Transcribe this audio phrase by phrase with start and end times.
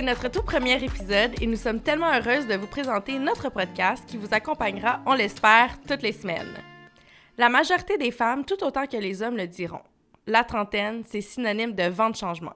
[0.00, 4.02] C'est notre tout premier épisode et nous sommes tellement heureuses de vous présenter notre podcast
[4.06, 6.54] qui vous accompagnera, on l'espère, toutes les semaines.
[7.36, 9.82] La majorité des femmes, tout autant que les hommes, le diront.
[10.26, 12.54] La trentaine, c'est synonyme de vent de changement.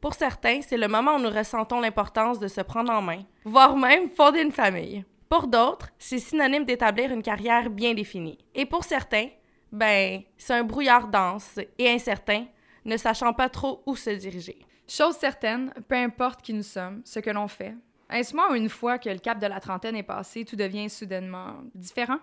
[0.00, 3.76] Pour certains, c'est le moment où nous ressentons l'importance de se prendre en main, voire
[3.76, 5.04] même fonder une famille.
[5.28, 8.38] Pour d'autres, c'est synonyme d'établir une carrière bien définie.
[8.54, 9.30] Et pour certains,
[9.72, 12.44] ben, c'est un brouillard dense et incertain,
[12.84, 14.64] ne sachant pas trop où se diriger.
[14.86, 17.74] Chose certaine, peu importe qui nous sommes, ce que l'on fait,
[18.10, 21.56] est-ce moi une fois que le cap de la trentaine est passé, tout devient soudainement
[21.74, 22.18] différent?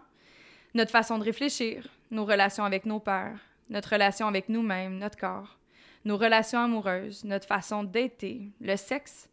[0.75, 3.39] Notre façon de réfléchir, nos relations avec nos pères,
[3.69, 5.57] notre relation avec nous-mêmes, notre corps,
[6.05, 8.25] nos relations amoureuses, notre façon d'être,
[8.61, 9.27] le sexe.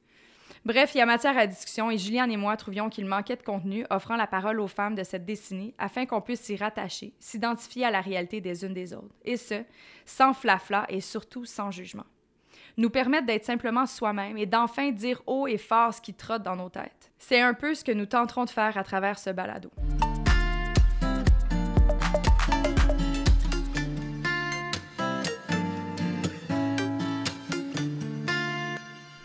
[0.65, 3.43] Bref, il y a matière à discussion et Juliane et moi trouvions qu'il manquait de
[3.43, 7.85] contenu offrant la parole aux femmes de cette décennie afin qu'on puisse s'y rattacher, s'identifier
[7.85, 9.63] à la réalité des unes des autres, et ce,
[10.07, 12.07] sans flafla et surtout sans jugement.
[12.79, 16.55] Nous permettre d'être simplement soi-même et d'enfin dire haut et fort ce qui trotte dans
[16.55, 17.11] nos têtes.
[17.19, 19.69] C'est un peu ce que nous tenterons de faire à travers ce balado.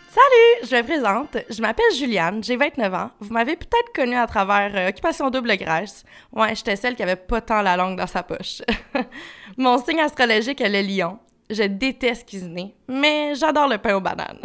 [0.08, 1.36] Salut, je me présente.
[1.48, 3.10] Je m'appelle Juliane, j'ai 29 ans.
[3.20, 6.02] Vous m'avez peut-être connue à travers euh, Occupation Double Grèce.
[6.32, 8.62] Ouais, j'étais celle qui avait pas tant la langue dans sa poche.
[9.56, 11.20] Mon signe astrologique est le lion.
[11.50, 14.40] Je déteste cuisiner, mais j'adore le pain aux bananes.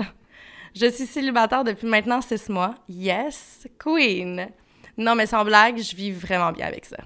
[0.76, 2.76] Je suis célibataire depuis maintenant six mois.
[2.88, 4.50] Yes, queen.
[4.98, 6.98] Non, mais sans blague, je vis vraiment bien avec ça.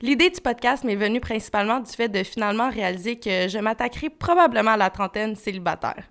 [0.00, 4.72] L'idée du podcast m'est venue principalement du fait de finalement réaliser que je m'attaquerai probablement
[4.72, 6.04] à la trentaine célibataire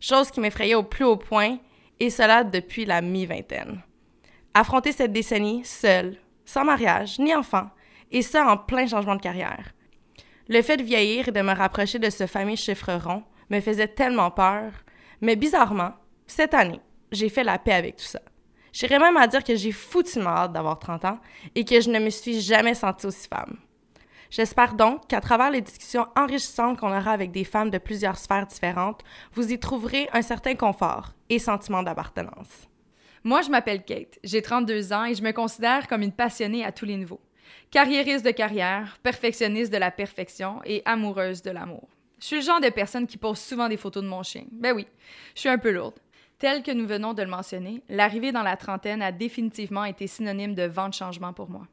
[0.00, 1.58] chose qui m'effrayait au plus haut point,
[1.98, 3.82] et cela depuis la mi-vingtaine.
[4.54, 7.68] Affronter cette décennie seule, sans mariage ni enfant,
[8.10, 9.72] et ça en plein changement de carrière.
[10.48, 13.88] Le fait de vieillir et de me rapprocher de ce fameux chiffre rond me faisait
[13.88, 14.72] tellement peur,
[15.20, 15.92] mais bizarrement,
[16.26, 16.80] cette année,
[17.10, 18.20] j'ai fait la paix avec tout ça.
[18.72, 21.18] J'irais même à dire que j'ai foutument hâte d'avoir 30 ans
[21.54, 23.56] et que je ne me suis jamais sentie aussi femme.
[24.30, 28.46] J'espère donc qu'à travers les discussions enrichissantes qu'on aura avec des femmes de plusieurs sphères
[28.46, 29.02] différentes,
[29.32, 32.68] vous y trouverez un certain confort et sentiment d'appartenance.
[33.24, 36.70] Moi, je m'appelle Kate, j'ai 32 ans et je me considère comme une passionnée à
[36.70, 37.20] tous les niveaux.
[37.70, 41.88] Carriériste de carrière, perfectionniste de la perfection et amoureuse de l'amour.
[42.18, 44.44] Je suis le genre de personne qui pose souvent des photos de mon chien.
[44.52, 44.86] Ben oui,
[45.34, 45.98] je suis un peu lourde.
[46.38, 50.54] Tel que nous venons de le mentionner, l'arrivée dans la trentaine a définitivement été synonyme
[50.54, 51.66] de vent de changement pour moi.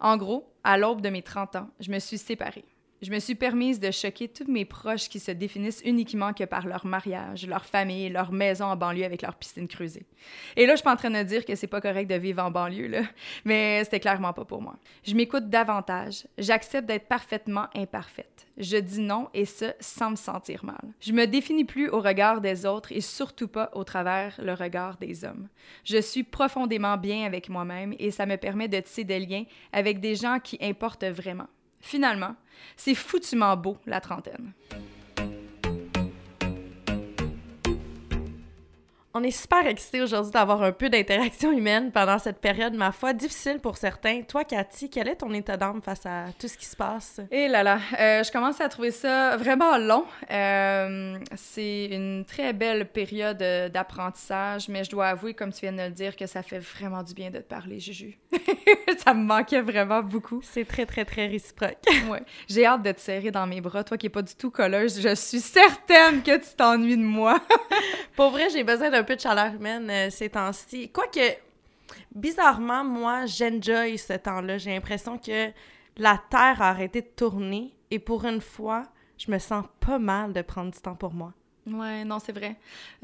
[0.00, 2.64] En gros, à l'aube de mes 30 ans, je me suis séparée.
[3.02, 6.66] Je me suis permise de choquer tous mes proches qui se définissent uniquement que par
[6.66, 10.06] leur mariage, leur famille, leur maison en banlieue avec leur piscine creusée.
[10.56, 12.50] Et là, je suis en train de dire que c'est pas correct de vivre en
[12.50, 13.02] banlieue, là,
[13.44, 14.76] mais c'était clairement pas pour moi.
[15.04, 16.26] Je m'écoute davantage.
[16.38, 18.46] J'accepte d'être parfaitement imparfaite.
[18.56, 20.80] Je dis non et ce, sans me sentir mal.
[21.00, 24.96] Je me définis plus au regard des autres et surtout pas au travers le regard
[24.96, 25.48] des hommes.
[25.84, 30.00] Je suis profondément bien avec moi-même et ça me permet de tisser des liens avec
[30.00, 31.48] des gens qui importent vraiment.
[31.86, 32.34] Finalement,
[32.76, 34.52] c'est foutument beau, la trentaine.
[39.14, 43.14] On est super excités aujourd'hui d'avoir un peu d'interaction humaine pendant cette période, ma foi,
[43.14, 44.20] difficile pour certains.
[44.20, 47.20] Toi, Cathy, quel est ton état d'âme face à tout ce qui se passe?
[47.30, 50.04] Et là là, euh, je commence à trouver ça vraiment long.
[50.30, 55.72] Euh, c'est une très belle période euh, d'apprentissage, mais je dois avouer, comme tu viens
[55.72, 58.18] de le dire, que ça fait vraiment du bien de te parler, Juju.
[59.04, 60.40] ça me manquait vraiment beaucoup.
[60.42, 61.78] C'est très, très, très réciproque.
[62.10, 62.22] Ouais.
[62.48, 63.82] J'ai hâte de te serrer dans mes bras.
[63.82, 67.40] Toi qui n'es pas du tout colleuse, je suis certaine que tu t'ennuies de moi.
[68.16, 70.90] Pour vrai, j'ai besoin d'un peu de chaleur humaine euh, ces temps-ci.
[70.90, 71.36] Quoique,
[72.14, 74.58] bizarrement, moi, j'enjoy ce temps-là.
[74.58, 75.50] J'ai l'impression que
[75.96, 78.84] la Terre a arrêté de tourner et pour une fois,
[79.18, 81.32] je me sens pas mal de prendre du temps pour moi.
[81.68, 82.54] Ouais, non, c'est vrai.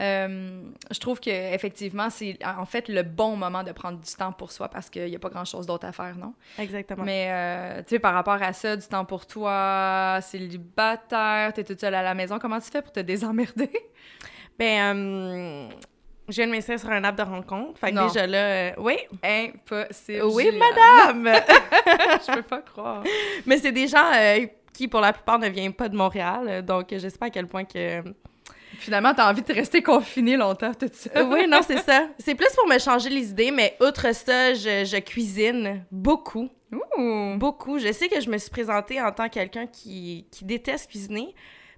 [0.01, 4.31] Euh, je trouve que effectivement, c'est en fait le bon moment de prendre du temps
[4.33, 6.33] pour soi parce qu'il n'y a pas grand-chose d'autre à faire, non?
[6.59, 7.03] Exactement.
[7.05, 11.81] Mais, euh, tu sais, par rapport à ça, du temps pour toi, célibataire, t'es toute
[11.81, 13.71] seule à la maison, comment tu fais pour te désemmerder?
[14.59, 15.69] Ben, euh,
[16.29, 17.81] Je viens de m'inscrire sur un app de rencontre.
[17.81, 18.07] Fait que Non.
[18.07, 18.97] déjà là, euh, oui.
[19.23, 20.25] Impossible.
[20.27, 21.25] Oui, madame!
[22.29, 23.03] Je peux pas croire.
[23.47, 26.65] Mais c'est des gens euh, qui, pour la plupart, ne viennent pas de Montréal.
[26.65, 28.03] Donc, je sais pas à quel point que...
[28.79, 31.25] Finalement, t'as envie de rester confiné longtemps, tout ça.
[31.25, 32.09] Oui, non, c'est ça.
[32.19, 36.49] C'est plus pour me changer les idées, mais outre ça, je, je cuisine beaucoup.
[36.73, 37.37] Ouh.
[37.37, 37.79] Beaucoup.
[37.79, 41.35] Je sais que je me suis présentée en tant que quelqu'un qui, qui déteste cuisiner,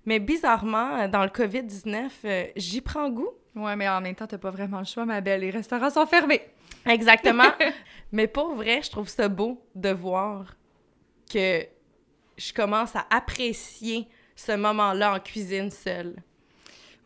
[0.06, 3.30] mais bizarrement, euh, dans le COVID-19, euh, j'y prends goût.
[3.56, 5.40] Ouais, mais en même temps, t'as pas vraiment le choix, ma belle.
[5.40, 6.42] Les restaurants sont fermés.
[6.86, 7.50] Exactement.
[8.12, 10.56] mais pour vrai, je trouve ça beau de voir
[11.32, 11.64] que
[12.36, 16.16] je commence à apprécier ce moment-là en cuisine seule.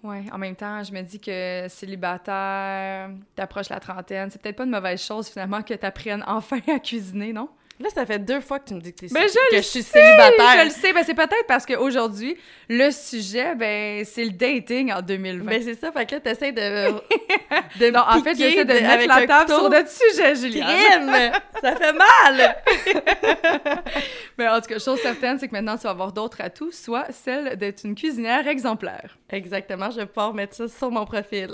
[0.05, 4.65] Ouais, en même temps, je me dis que célibataire, t'approches la trentaine, c'est peut-être pas
[4.65, 7.49] une mauvaise chose finalement que t'apprennes enfin à cuisiner, non?
[7.80, 9.82] Là, ça fait deux fois que tu me dis que, Ben, je que je suis
[9.84, 10.60] sais, célibataire.
[10.60, 12.36] Je le sais, ben c'est peut-être parce qu'aujourd'hui,
[12.69, 15.44] le sujet, ben c'est le dating en 2020.
[15.44, 16.58] Ben, c'est ça, fait que là, t'essaies de.
[17.78, 21.32] de non, en fait, j'essaie de de- mettre la table sur notre sujet, Juliane.
[21.62, 22.56] Ça fait mal!
[24.38, 27.06] Mais en tout cas, chose certaine, c'est que maintenant, tu vas avoir d'autres atouts, soit
[27.12, 29.19] celle d'être une cuisinière exemplaire.
[29.30, 31.50] Exactement, je vais pouvoir mettre ça sur mon profil.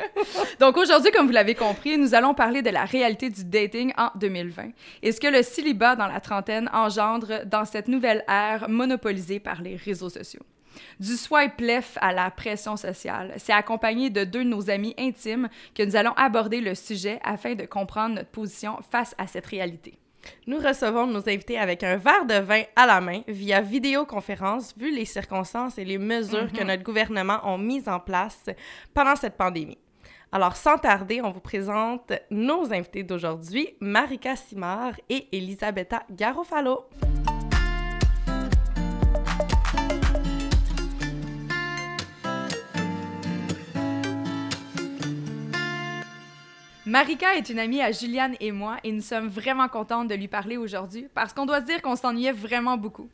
[0.60, 4.10] Donc aujourd'hui, comme vous l'avez compris, nous allons parler de la réalité du dating en
[4.16, 4.68] 2020
[5.02, 9.60] et ce que le célibat dans la trentaine engendre dans cette nouvelle ère monopolisée par
[9.60, 10.42] les réseaux sociaux.
[10.98, 15.48] Du swipe left à la pression sociale, c'est accompagné de deux de nos amis intimes
[15.74, 19.98] que nous allons aborder le sujet afin de comprendre notre position face à cette réalité.
[20.46, 24.94] Nous recevons nos invités avec un verre de vin à la main via vidéoconférence, vu
[24.94, 28.44] les circonstances et les mesures que notre gouvernement ont mises en place
[28.94, 29.78] pendant cette pandémie.
[30.32, 36.84] Alors, sans tarder, on vous présente nos invités d'aujourd'hui, Marika Simard et Elisabetta Garofalo.
[46.86, 50.28] Marika est une amie à Juliane et moi et nous sommes vraiment contentes de lui
[50.28, 53.08] parler aujourd'hui parce qu'on doit se dire qu'on s'ennuyait vraiment beaucoup.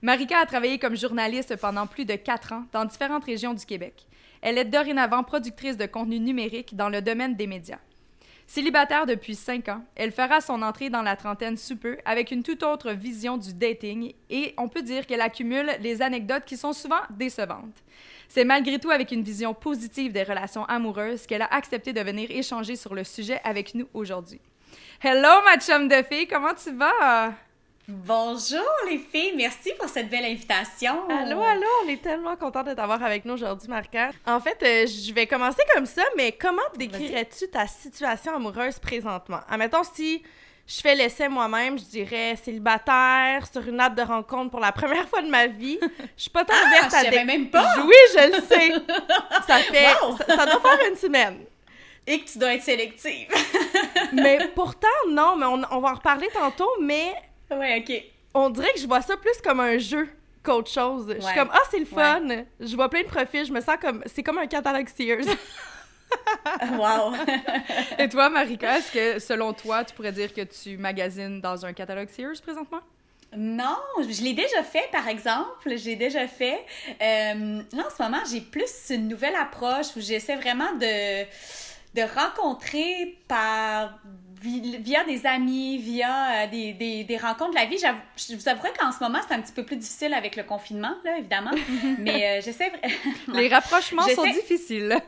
[0.00, 4.06] Marika a travaillé comme journaliste pendant plus de quatre ans dans différentes régions du Québec.
[4.44, 7.78] Elle est dorénavant productrice de contenu numérique dans le domaine des médias.
[8.46, 12.42] Célibataire depuis cinq ans, elle fera son entrée dans la trentaine sous peu avec une
[12.42, 16.74] toute autre vision du dating et on peut dire qu'elle accumule les anecdotes qui sont
[16.74, 17.82] souvent décevantes.
[18.28, 22.30] C'est malgré tout avec une vision positive des relations amoureuses qu'elle a accepté de venir
[22.30, 24.42] échanger sur le sujet avec nous aujourd'hui.
[25.02, 27.32] Hello, ma chum de fille, comment tu vas?
[27.86, 31.06] Bonjour les filles, merci pour cette belle invitation.
[31.10, 34.08] Allô, allô, on est tellement contents de t'avoir avec nous aujourd'hui, Marika.
[34.26, 39.40] En fait, euh, je vais commencer comme ça, mais comment décrirais-tu ta situation amoureuse présentement?
[39.50, 40.22] Admettons, si
[40.66, 45.06] je fais l'essai moi-même, je dirais célibataire, sur une app de rencontre pour la première
[45.10, 45.78] fois de ma vie.
[46.16, 47.24] Je suis pas tant Ah, ouverte je à savais des...
[47.24, 47.70] même pas.
[47.84, 48.72] Oui, je le sais.
[49.46, 49.88] Ça fait...
[50.02, 50.16] Wow!
[50.16, 51.40] Ça, ça doit faire une semaine.
[52.06, 53.28] Et que tu dois être sélective.
[54.12, 57.12] Mais pourtant, non, mais on, on va en reparler tantôt, mais
[57.50, 58.04] ouais, ok.
[58.34, 60.08] on dirait que je vois ça plus comme un jeu
[60.42, 61.14] qu'autre chose.
[61.16, 62.44] Je suis comme, ah, c'est le fun.
[62.60, 65.24] Je vois plein de profils, je me sens comme, c'est comme un catalogue Sears.
[66.78, 67.14] Wow.
[67.98, 71.72] Et toi, Marika, est-ce que selon toi, tu pourrais dire que tu magasines dans un
[71.72, 72.80] catalogue Sears présentement?
[73.36, 75.48] non, je l'ai déjà fait, par exemple.
[75.66, 76.64] Je l'ai déjà fait.
[77.02, 81.24] Euh, là, en ce moment, j'ai plus une nouvelle approche où j'essaie vraiment de,
[81.94, 83.98] de rencontrer par
[84.44, 87.78] via des amis, via euh, des, des, des rencontres de la vie.
[87.78, 90.94] Je vous avouerai qu'en ce moment, c'est un petit peu plus difficile avec le confinement,
[91.04, 91.52] là, évidemment.
[91.98, 92.72] Mais euh, j'essaie...
[93.28, 94.96] Les rapprochements sont difficiles.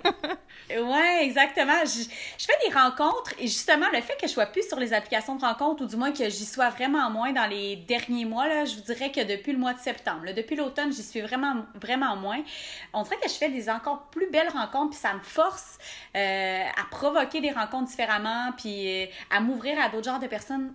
[0.68, 1.84] Ouais, exactement.
[1.84, 2.02] Je,
[2.38, 5.36] je fais des rencontres et justement, le fait que je sois plus sur les applications
[5.36, 8.64] de rencontres ou du moins que j'y sois vraiment moins dans les derniers mois, là,
[8.64, 11.66] je vous dirais que depuis le mois de septembre, là, depuis l'automne, j'y suis vraiment,
[11.80, 12.42] vraiment moins.
[12.92, 15.78] On dirait que je fais des encore plus belles rencontres puis ça me force
[16.16, 20.72] euh, à provoquer des rencontres différemment puis euh, à m'ouvrir à d'autres genres de personnes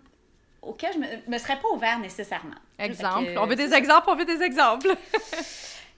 [0.62, 2.56] auxquelles je me, me serais pas ouvert nécessairement.
[2.78, 3.34] Exemple.
[3.34, 4.96] Que, On veut des exemples, on veut des exemples.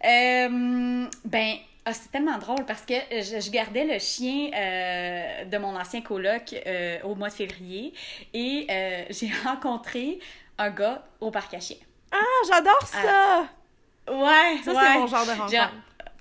[0.05, 1.55] Euh, ben,
[1.85, 6.01] ah, c'est tellement drôle parce que je, je gardais le chien euh, de mon ancien
[6.01, 7.93] coloc euh, au mois de février
[8.33, 10.19] et euh, j'ai rencontré
[10.57, 11.77] un gars au parc à chiens.
[12.11, 12.17] Ah,
[12.47, 13.47] j'adore ça!
[14.07, 14.79] Ouais, ça, ouais.
[14.81, 15.71] c'est mon genre de rencontre.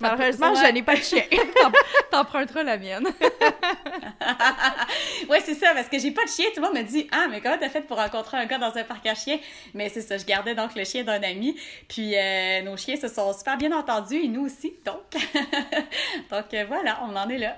[0.03, 1.23] Malheureusement, je n'ai pas de chien.
[2.11, 3.05] T'emprunteras la mienne.
[5.29, 6.45] ouais, c'est ça, parce que j'ai pas de chien.
[6.53, 8.75] Tout le monde me dit Ah, mais comment t'as fait pour rencontrer un gars dans
[8.75, 9.39] un parc à chiens
[9.73, 11.57] Mais c'est ça, je gardais donc le chien d'un ami.
[11.87, 14.73] Puis euh, nos chiens se sont super bien entendus et nous aussi.
[14.85, 15.01] Donc,
[16.31, 17.57] donc euh, voilà, on en est là.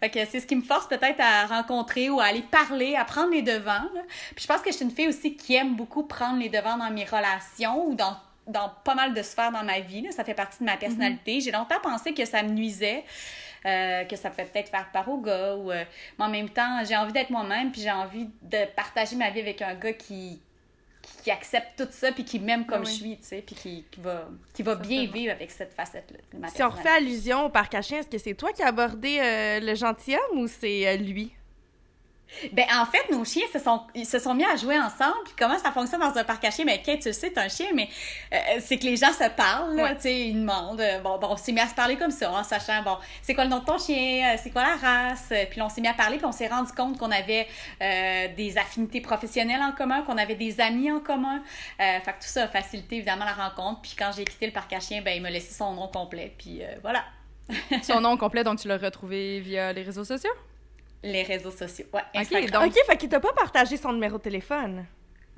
[0.00, 3.04] Fait que c'est ce qui me force peut-être à rencontrer ou à aller parler, à
[3.04, 3.88] prendre les devants.
[3.94, 4.02] là.
[4.34, 6.76] Puis je pense que je suis une fille aussi qui aime beaucoup prendre les devants
[6.76, 10.02] dans mes relations ou dans dans pas mal de sphères dans ma vie.
[10.02, 10.10] là.
[10.12, 11.40] Ça fait partie de ma personnalité.
[11.40, 13.04] J'ai longtemps pensé que ça me nuisait.
[13.64, 15.54] euh, que ça peut peut-être faire part au gars.
[15.54, 15.84] Ou, euh,
[16.18, 19.38] mais en même temps, j'ai envie d'être moi-même, puis j'ai envie de partager ma vie
[19.40, 20.40] avec un gars qui,
[21.22, 22.90] qui accepte tout ça, puis qui m'aime comme Ah oui.
[22.92, 26.48] je suis, tu sais, puis qui, qui va, qui va bien vivre avec cette facette-là.
[26.48, 29.18] Si on refait allusion au parc à chiens, est-ce que c'est toi qui as abordé
[29.20, 31.32] euh, le gentilhomme ou c'est lui?
[32.52, 35.16] Ben, en fait, nos chiens se sont, ils se sont mis à jouer ensemble.
[35.24, 36.64] Puis comment ça fonctionne dans un parc à chiens?
[36.64, 37.88] Ben, Kate, tu le sais, c'est un chien, mais
[38.32, 39.94] euh, c'est que les gens se parlent, Ouais.
[39.96, 40.80] tu sais, ils demandent.
[40.80, 43.34] euh, bon, bon, on s'est mis à se parler comme ça, en sachant, bon, c'est
[43.34, 44.32] quoi le nom de ton chien?
[44.34, 45.32] euh, C'est quoi la race?
[45.50, 47.46] Puis on s'est mis à parler, puis on s'est rendu compte qu'on avait
[47.82, 51.42] euh, des affinités professionnelles en commun, qu'on avait des amis en commun.
[51.78, 53.82] Fait que tout ça a facilité, évidemment, la rencontre.
[53.82, 56.34] Puis quand j'ai quitté le parc à chiens, ben, il m'a laissé son nom complet.
[56.38, 57.04] Puis voilà,
[57.82, 60.30] Son nom complet, donc tu l'as retrouvé via les réseaux sociaux?
[61.02, 61.86] Les réseaux sociaux.
[61.92, 62.50] Ouais, Ok, Instagram.
[62.64, 64.84] Donc- Ok, fait qu'il t'a pas partagé son numéro de téléphone.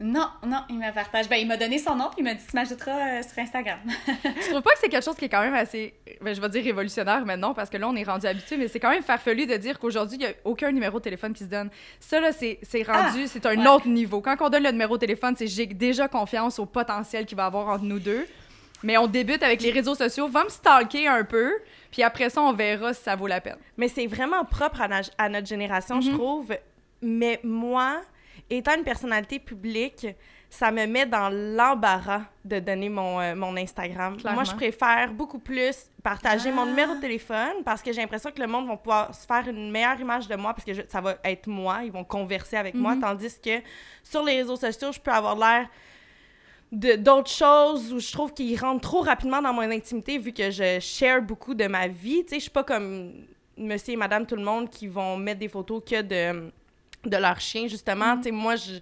[0.01, 1.29] Non, non, il m'a partagé.
[1.29, 3.79] Ben, il m'a donné son nom, puis il m'a dit Tu m'ajouteras euh, sur Instagram.
[4.25, 6.49] Je trouve pas que c'est quelque chose qui est quand même assez, ben, je vais
[6.49, 9.47] dire révolutionnaire maintenant, parce que là, on est rendu habitué, mais c'est quand même farfelu
[9.47, 11.71] de dire qu'aujourd'hui, il n'y a aucun numéro de téléphone qui se donne.
[12.01, 13.69] Ça, là, c'est c'est rendu, Ah, c'est un ouais.
[13.69, 14.21] autre niveau.
[14.21, 17.45] Quand on donne le numéro de téléphone, c'est j'ai déjà confiance au potentiel qu'il va
[17.45, 18.27] y avoir entre nous deux.
[18.83, 20.27] Mais on débute avec les réseaux sociaux.
[20.29, 21.53] Va me stalker un peu,
[21.95, 23.57] puis après ça, on verra si ça vaut la peine.
[23.77, 24.81] Mais c'est vraiment propre
[25.17, 26.17] à, notre génération, je Mhm.
[26.19, 26.53] trouve.
[27.01, 28.01] Mais moi,
[28.51, 30.09] étant une personnalité publique,
[30.51, 34.17] ça me met dans l'embarras de donner mon, euh, mon Instagram.
[34.17, 34.41] Clairement.
[34.41, 36.67] Moi, je préfère beaucoup plus partager mon Ah.
[36.67, 39.71] numéro de téléphone parce que j'ai l'impression que le monde va pouvoir se faire une
[39.71, 42.75] meilleure image de moi parce que je- ça va être moi, ils vont converser avec
[42.75, 43.03] moi, Mhm.
[43.03, 43.61] tandis que
[44.03, 45.69] sur les réseaux sociaux, je peux avoir l'air
[46.75, 50.79] d'autres choses où je trouve qu'ils rentrent trop rapidement dans mon intimité vu que je
[50.81, 52.23] share beaucoup de ma vie.
[52.25, 53.13] Tu sais, je suis pas comme
[53.57, 56.51] monsieur et madame tout le monde qui vont mettre des photos que de,
[57.09, 58.17] de leur chien, justement.
[58.17, 58.79] Tu sais, moi, je-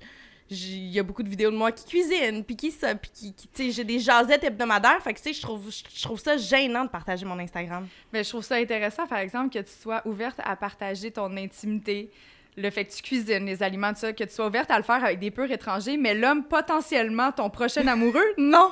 [0.51, 3.33] il y a beaucoup de vidéos de moi qui cuisine, puis qui ça, puis qui,
[3.33, 5.03] qui- tu sais, j'ai des jasettes hebdomadaires.
[5.03, 7.87] Fait que, tu sais, je trouve, je trouve ça gênant de partager mon Instagram.
[8.13, 12.11] Mais je trouve ça intéressant, par exemple, que tu sois ouverte à partager ton intimité,
[12.57, 14.83] le fait que tu cuisines les aliments, tout ça, que tu sois ouverte à le
[14.85, 18.71] faire avec des purs étrangers, mais l'homme potentiellement ton prochain amoureux, non!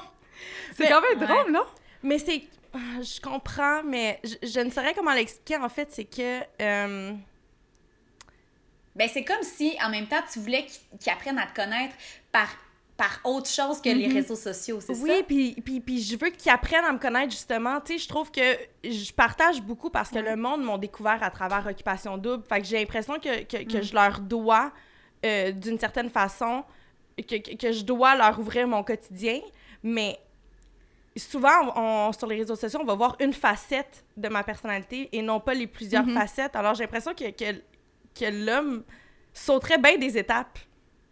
[0.74, 1.26] C'est quand même Ouais.
[1.26, 1.64] drôle, non?
[2.02, 2.42] Mais c'est...
[2.74, 5.88] ah, Je comprends, mais je, je ne saurais comment l'expliquer, en fait.
[5.90, 6.40] C'est que...
[6.62, 7.12] euh,
[8.96, 11.94] Ben, c'est comme si, en même temps, tu voulais qu'ils qu'ils apprennent à te connaître
[12.32, 12.48] par,
[13.00, 14.14] par autre chose que les Mhm.
[14.14, 15.22] réseaux sociaux, c'est Oui, ça?
[15.26, 17.80] puis, puis, puis je veux qu'ils apprennent à me connaître justement.
[17.80, 18.40] Tu sais, je trouve que
[18.84, 22.44] je partage beaucoup parce que le monde m'ont découvert à travers Occupation Double.
[22.46, 24.70] Fait que j'ai l'impression que, que, que je leur dois,
[25.24, 26.62] euh, d'une certaine façon,
[27.16, 29.40] que, que, je dois leur ouvrir mon quotidien.
[29.82, 30.18] Mais
[31.16, 35.22] souvent, on- sur les réseaux sociaux, on va voir une facette de ma personnalité et
[35.22, 36.14] non pas les plusieurs Mhm.
[36.18, 36.54] facettes.
[36.54, 37.52] Alors j'ai l'impression que, que,
[38.14, 38.82] que l'homme
[39.32, 40.58] sauterait bien des étapes.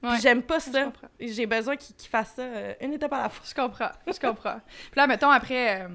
[0.03, 0.19] Ouais.
[0.23, 0.93] J'aime pas ça.
[1.19, 3.45] J'ai besoin qu'il qu'il fasse ça euh, une étape à la fois.
[3.49, 4.61] Je comprends, je comprends.
[4.91, 5.89] Puis là, mettons, après, euh,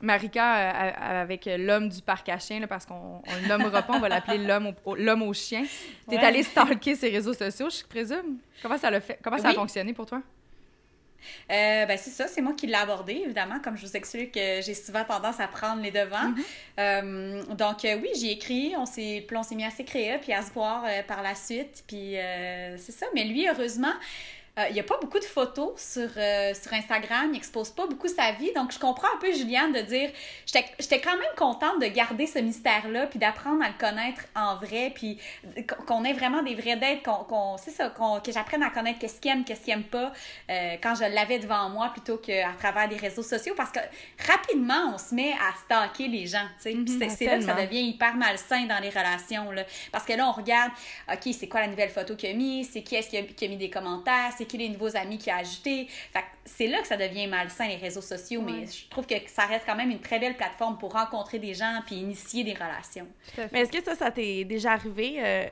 [0.00, 0.90] Marika, euh,
[1.22, 4.08] avec l'homme du parc à chiens, là, parce qu'on on le nommera pas, on va
[4.08, 5.64] l'appeler l'homme au, l'homme au chien.
[6.08, 6.24] T'es Ouais.
[6.24, 8.38] allé stalker ses réseaux sociaux, je présume?
[8.60, 9.18] Comment ça, l'a fait?
[9.22, 10.20] Comment ça a fonctionné pour toi?
[11.50, 14.60] Euh, ben, c'est ça, c'est moi qui l'ai abordé, évidemment, comme je vous explique que
[14.62, 16.32] j'ai souvent tendance à prendre les devants.
[16.78, 20.42] Euh, donc, euh, oui, j'ai écrit, on s'est, on s'est mis à s'écrire, puis à
[20.42, 22.16] se voir euh, par la suite, puis
[22.76, 23.06] c'est ça.
[23.14, 23.94] Mais lui, heureusement,
[24.58, 27.86] euh, il n'y a pas beaucoup de photos sur, euh, sur Instagram, il n'expose pas
[27.86, 30.10] beaucoup sa vie, donc je comprends un peu Juliane de dire,
[30.46, 34.92] j'étais quand même contente de garder ce mystère-là, puis d'apprendre à le connaître en vrai,
[34.94, 35.18] puis
[35.86, 38.98] qu'on ait vraiment des vrais dates, qu'on, qu'on- c'est ça, qu'on- que j'apprenne à connaître
[39.00, 40.12] qu'est-ce qu'il aime, qu'est-ce qu'il aime pas,
[40.50, 43.80] euh, quand je l'avais devant moi plutôt qu'à travers des réseaux sociaux, parce que
[44.26, 47.44] rapidement, on se met à stalker les gens, tu sais, puis c'est, c'est là que
[47.44, 50.70] ça devient hyper malsain dans les relations, là, parce que là, on regarde,
[51.12, 53.44] OK, c'est quoi la nouvelle photo qu'il a mis, c'est qui est-ce qui a, qui
[53.44, 55.88] a mis des commentaires, c'est qui les nouveaux amis qu'il a ajoutés,
[56.44, 59.64] c'est là que ça devient malsain, les réseaux sociaux, mais je trouve que ça reste
[59.66, 63.08] quand même une très belle plateforme pour rencontrer des gens puis initier des relations.
[63.52, 65.46] Mais est-ce que ça, ça t'est déjà arrivé euh,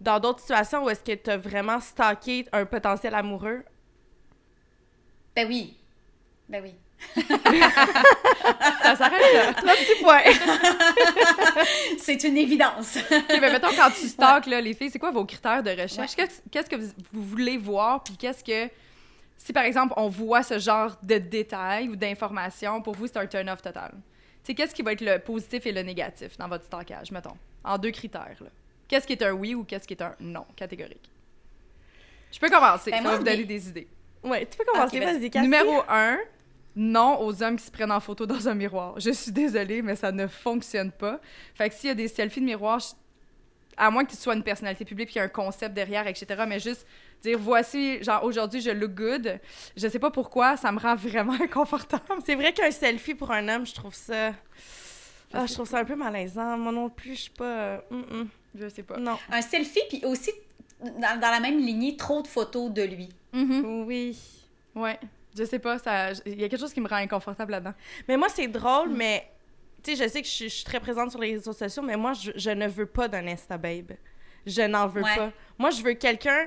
[0.00, 3.64] dans d'autres situations où est-ce que tu as vraiment stalké un potentiel amoureux?
[5.34, 5.76] Ben oui,
[6.48, 6.74] ben oui.
[8.82, 9.54] Ça s'arrête là.
[9.54, 10.22] Trois petits points.
[11.98, 12.98] c'est une évidence.
[13.28, 16.14] Mais mettons, quand tu stalks, là, les filles, c'est quoi vos critères de recherche?
[16.14, 18.02] Qu'est-ce qu'est-ce que vous vous voulez voir?
[18.02, 18.70] Puis qu'est-ce que...
[19.38, 23.26] Si, par exemple, on voit ce genre de détails ou d'informations, pour vous, c'est un
[23.26, 23.92] turn-off total.
[24.42, 27.36] Sais, qu'est-ce qui va être le positif et le négatif dans votre stalkage, mettons?
[27.64, 28.36] En deux critères.
[28.88, 31.10] Qu'est-ce qui est un oui ou qu'est-ce qui est un non catégorique?
[32.32, 33.88] Je peux commencer, Ben, ça moi, va vous donner des- des idées.
[34.22, 35.30] Ouais, tu peux commencer, vas-y.
[35.30, 35.42] Cathy.
[35.42, 36.18] Numéro un,
[36.76, 39.00] non aux hommes qui se prennent en photo dans un miroir.
[39.00, 41.20] Je suis désolée, mais ça ne fonctionne pas.
[41.54, 42.88] Fait que s'il y a des selfies de miroir, je-
[43.78, 46.44] à moins que tu sois une personnalité publique, qu'il y ait un concept derrière, etc.,
[46.48, 46.86] mais juste
[47.22, 49.40] dire voici, genre aujourd'hui je look good,
[49.76, 52.04] je sais pas pourquoi, ça me rend vraiment inconfortable.
[52.24, 54.32] C'est vrai qu'un selfie pour un homme, je trouve ça.
[55.34, 56.56] Ah, je trouve ça un peu malaisant.
[56.56, 57.44] Moi non plus, je suis pas.
[57.44, 58.28] euh, mm, mm.
[58.58, 58.96] Je sais pas.
[58.98, 59.18] Non.
[59.30, 60.30] Un selfie, puis aussi,
[60.80, 63.08] dans, dans la même lignée, trop de photos de lui.
[63.32, 63.84] Mhm.
[63.86, 64.16] Oui.
[64.74, 64.98] Ouais.
[65.36, 66.12] Je sais pas, ça...
[66.24, 67.74] il y a quelque chose qui me rend inconfortable là-dedans.
[68.08, 69.30] Mais moi, c'est drôle, mais.
[69.82, 71.82] Tu sais, je sais que je, suis- je suis très présente sur les réseaux sociaux,
[71.82, 73.92] mais moi, je, je ne veux pas d'un Insta Babe.
[74.46, 75.16] Je n'en veux Ouais.
[75.16, 75.30] pas.
[75.58, 76.46] Moi, je veux quelqu'un,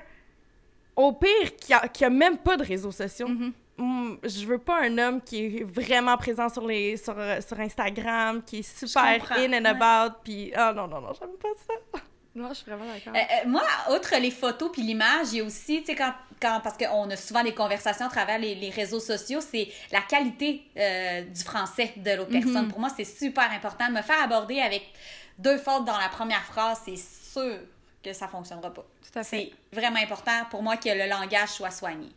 [0.95, 3.27] au pire, qui a, qui a même pas de réseaux sociaux.
[3.27, 3.53] Mhm.
[3.77, 7.15] Mm, je veux pas un homme qui est vraiment présent sur les sur,
[7.47, 9.67] sur Instagram, qui est super in and ouais.
[9.67, 12.01] about, puis oh non non non, j'aime pas ça.
[12.35, 13.13] Non, je suis vraiment d'accord.
[13.15, 16.13] Euh, euh, moi, outre les photos puis l'image, il y a aussi, tu sais, quand,
[16.41, 20.01] quand, parce qu'on a souvent des conversations à travers les, les réseaux sociaux, c'est la
[20.01, 22.43] qualité euh, du français de l'autre Mhm.
[22.43, 22.67] personne.
[22.69, 23.89] Pour moi, c'est super important.
[23.89, 24.83] Me faire aborder avec
[25.37, 27.59] deux fautes dans la première phrase, c'est sûr
[28.03, 28.85] que ça fonctionnera pas.
[29.11, 29.51] Tout à fait.
[29.71, 32.09] C'est vraiment important pour moi que le langage soit soigné.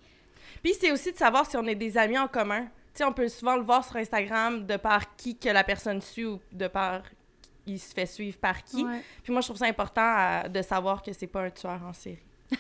[0.63, 2.63] Puis c'est aussi de savoir si on est des amis en commun.
[2.95, 6.01] Tu sais, on peut souvent le voir sur Instagram de par qui que la personne
[6.03, 7.01] suit ou de par
[7.67, 8.85] il se fait suivre par qui.
[8.85, 9.03] Ouais.
[9.23, 11.93] Puis moi, je trouve ça important euh, de savoir que c'est pas un tueur en
[11.93, 12.19] série.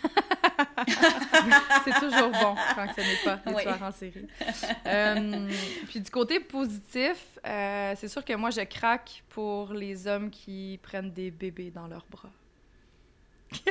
[1.84, 3.62] C'est toujours bon quand ce n'est pas des Oui.
[3.62, 4.26] tueurs en série.
[4.86, 5.48] Euh,
[5.88, 10.78] puis du côté positif, euh, c'est sûr que moi, je craque pour les hommes qui
[10.82, 12.30] prennent des bébés dans leurs bras.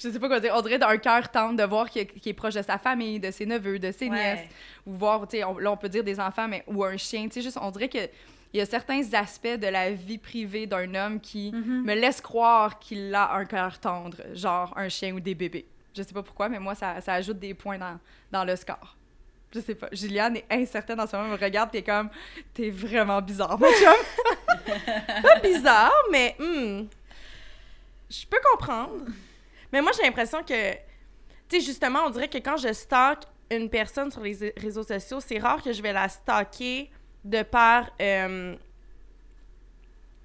[0.00, 0.52] je sais pas quoi dire.
[0.56, 3.46] On dirait d'un cœur tendre de voir qu'il est proche de sa famille, de ses
[3.46, 4.16] neveux, de ses Ouais.
[4.16, 4.48] nièces.
[4.86, 7.24] Ou voir, tu sais, là, on peut dire des enfants, mais ou un chien.
[7.24, 7.98] Tu sais, juste, on dirait que
[8.52, 11.84] il y a certains aspects de la vie privée d'un homme qui Mhm.
[11.84, 15.66] me laissent croire qu'il a un cœur tendre, genre un chien ou des bébés.
[15.94, 17.98] Je sais pas pourquoi, mais moi, ça, ça ajoute des points dans,
[18.30, 18.96] dans le score.
[19.54, 19.88] Je sais pas.
[19.92, 21.28] Juliane est incertaine en ce moment.
[21.32, 22.10] Elle me regarde, t'es comme,
[22.52, 23.94] t'es vraiment bizarre, mon chum.
[25.22, 26.82] Pas bizarre, mais hmm,
[28.10, 29.06] je peux comprendre.
[29.72, 30.78] Mais moi, j'ai l'impression que, tu
[31.48, 35.38] sais, justement, on dirait que quand je stalk une personne sur les réseaux sociaux, c'est
[35.38, 36.90] rare que je vais la stalker
[37.30, 37.90] de par.
[38.00, 38.54] euh,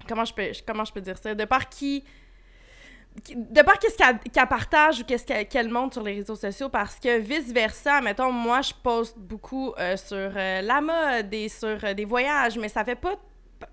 [0.08, 1.34] comment, je peux, comment je peux dire ça?
[1.34, 2.04] De par qui.
[3.34, 6.70] De par qu'est-ce qu'elle qu'elle partage ou qu'est-ce qu'elle qu'elle montre sur les réseaux sociaux,
[6.70, 11.78] parce que vice-versa, mettons, moi, je poste beaucoup euh, sur euh, la mode et sur
[11.84, 13.16] euh, des voyages, mais ça fait pas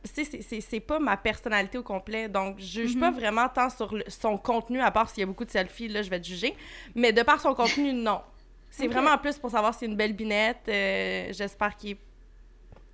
[0.04, 2.28] c'est- pas ma personnalité au complet.
[2.28, 5.26] Donc, je juge pas vraiment tant sur le- son contenu, à part s'il y a
[5.26, 6.54] beaucoup de selfies, là, je vais te juger.
[6.94, 8.22] Mais de par son contenu, non.
[8.70, 8.92] C'est Ok.
[8.92, 10.68] vraiment plus pour savoir si c'est une belle binette.
[10.68, 11.98] euh, J'espère qu'il est-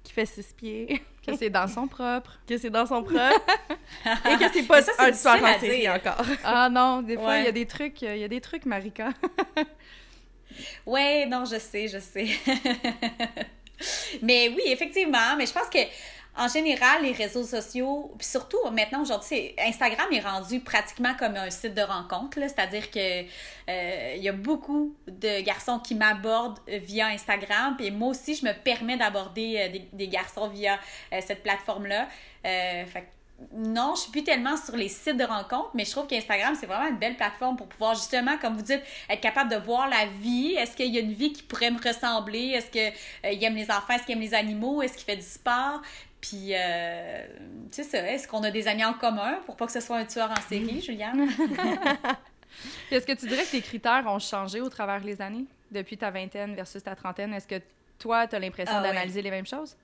[0.06, 2.40] qu'il fait six pieds, que c'est dans son propre.
[2.48, 3.18] que c'est dans son propre,
[4.06, 6.22] et que c'est pas ça, un tueur en série encore.
[6.44, 9.10] Ah non, des fois, il y a des trucs, il y a des trucs, Marika.
[10.86, 12.28] Ouais, non, je sais, je sais.
[14.22, 15.80] mais oui, effectivement, mais je pense que
[16.38, 21.50] en général, les réseaux sociaux, puis surtout maintenant aujourd'hui, Instagram est rendu pratiquement comme un
[21.50, 23.22] site de rencontre, c'est-à-dire que
[23.70, 28.46] euh, il y a beaucoup de garçons qui m'abordent via Instagram, puis moi aussi, je
[28.46, 30.78] me permets d'aborder euh, des, garçons via
[31.14, 32.08] euh, cette plateforme-là.
[33.54, 36.68] Non, je suis plus tellement sur les sites de rencontres, mais je trouve qu'Instagram, c'est
[36.68, 40.06] vraiment une belle plateforme pour pouvoir justement, comme vous dites, être capable de voir la
[40.06, 40.54] vie.
[40.54, 42.52] Est-ce qu'il y a une vie qui pourrait me ressembler?
[42.52, 43.94] Est-ce qu'il aime les enfants?
[43.94, 44.82] Est-ce qu'il aime les animaux?
[44.82, 45.82] Est-ce qu'il fait du sport?
[46.28, 47.28] Puis, euh,
[47.72, 49.98] tu sais ça, est-ce qu'on a des amis en commun pour pas que ce soit
[49.98, 51.28] un tueur en série, Juliane?
[51.28, 51.56] Puis
[52.92, 56.10] Est-ce que tu dirais que tes critères ont changé au travers des années, depuis ta
[56.10, 57.34] vingtaine versus ta trentaine?
[57.34, 57.62] Est-ce que
[58.00, 58.90] toi, tu as l'impression Ah ouais.
[58.90, 59.76] d'analyser les mêmes choses?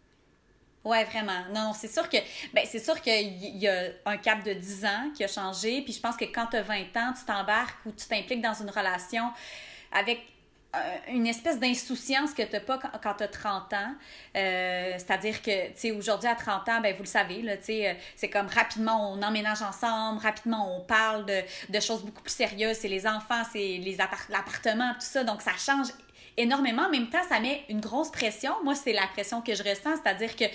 [0.84, 1.45] Ouais, vraiment.
[1.54, 2.17] Non, non, c'est sûr que
[2.54, 5.93] ben c'est sûr qu'il y a un cap de 10 ans qui a changé, puis
[5.93, 8.69] je pense que quand tu as 20 ans, tu t'embarques ou tu t'impliques dans une
[8.71, 9.30] relation
[9.91, 10.21] avec
[11.10, 13.93] une espèce d'insouciance que tu n'as pas quand, quand tu as 30 ans.
[14.38, 17.65] Euh, C'est-à-dire que, tu sais, aujourd'hui, à 30 ans, ben, vous le savez, là, tu
[17.65, 22.21] sais, euh, c'est comme rapidement, on emménage ensemble, rapidement, on parle de, de choses beaucoup
[22.21, 22.77] plus sérieuses.
[22.77, 23.81] C'est les enfants, c'est
[24.29, 25.23] l'appartement, tout ça.
[25.25, 25.88] Donc, ça change
[26.38, 26.84] énormément.
[26.84, 28.53] En même temps, ça met une grosse pression.
[28.63, 30.45] Moi, c'est la pression que je ressens, c'est-à-dire que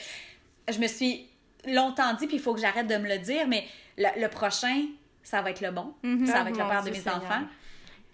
[0.73, 1.29] je me suis
[1.67, 3.67] longtemps dit, puis il faut que j'arrête de me le dire, mais
[3.99, 4.87] le, le prochain,
[5.23, 5.93] ça va être le bon.
[6.03, 6.27] Mhm.
[6.27, 7.17] Ça Ah, va être le père de mes Seigneur.
[7.23, 7.43] enfants.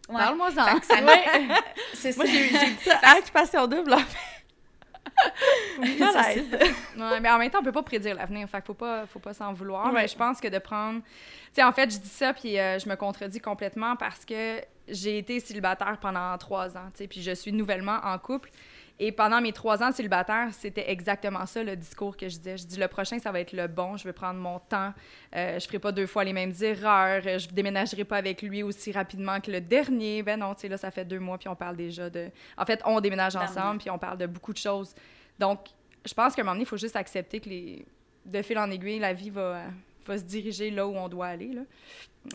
[0.09, 0.19] Ouais.
[0.19, 0.81] Parle-moi-en.
[1.95, 4.33] C'est Moi, j'ai dit ça à Occupation Double, en fait.
[6.97, 9.35] Ouais, mais en même temps, on peut pas prédire l'avenir, fait faut pas, faut pas
[9.35, 9.87] s'en vouloir.
[9.87, 10.03] Ouais.
[10.03, 11.01] Mais je pense que de prendre...
[11.01, 11.09] Tu
[11.55, 15.19] sais, en fait, je dis ça, puis euh, je me contredis complètement parce que j'ai
[15.19, 18.51] été célibataire pendant trois ans, tu sais, puis je suis nouvellement en couple.
[18.99, 22.57] Et pendant mes trois ans de célibataire, c'était exactement ça le discours que je disais.
[22.57, 23.97] Je dis le prochain, ça va être le bon.
[23.97, 24.93] Je vais prendre mon temps.
[25.35, 27.23] Euh, je ferai pas deux fois les mêmes erreurs.
[27.23, 30.23] Je déménagerai pas avec lui aussi rapidement que le dernier.
[30.23, 32.31] Ben non, tu sais là, ça fait deux mois puis on parle déjà de.
[32.57, 34.95] En fait, on déménage ensemble puis on parle de beaucoup de choses.
[35.39, 35.67] Donc,
[36.05, 37.85] je pense qu'à un moment donné, il faut juste accepter que les
[38.25, 39.63] de fil en aiguille, la vie va,
[40.07, 41.53] va se diriger là où on doit aller.
[41.53, 41.63] Là.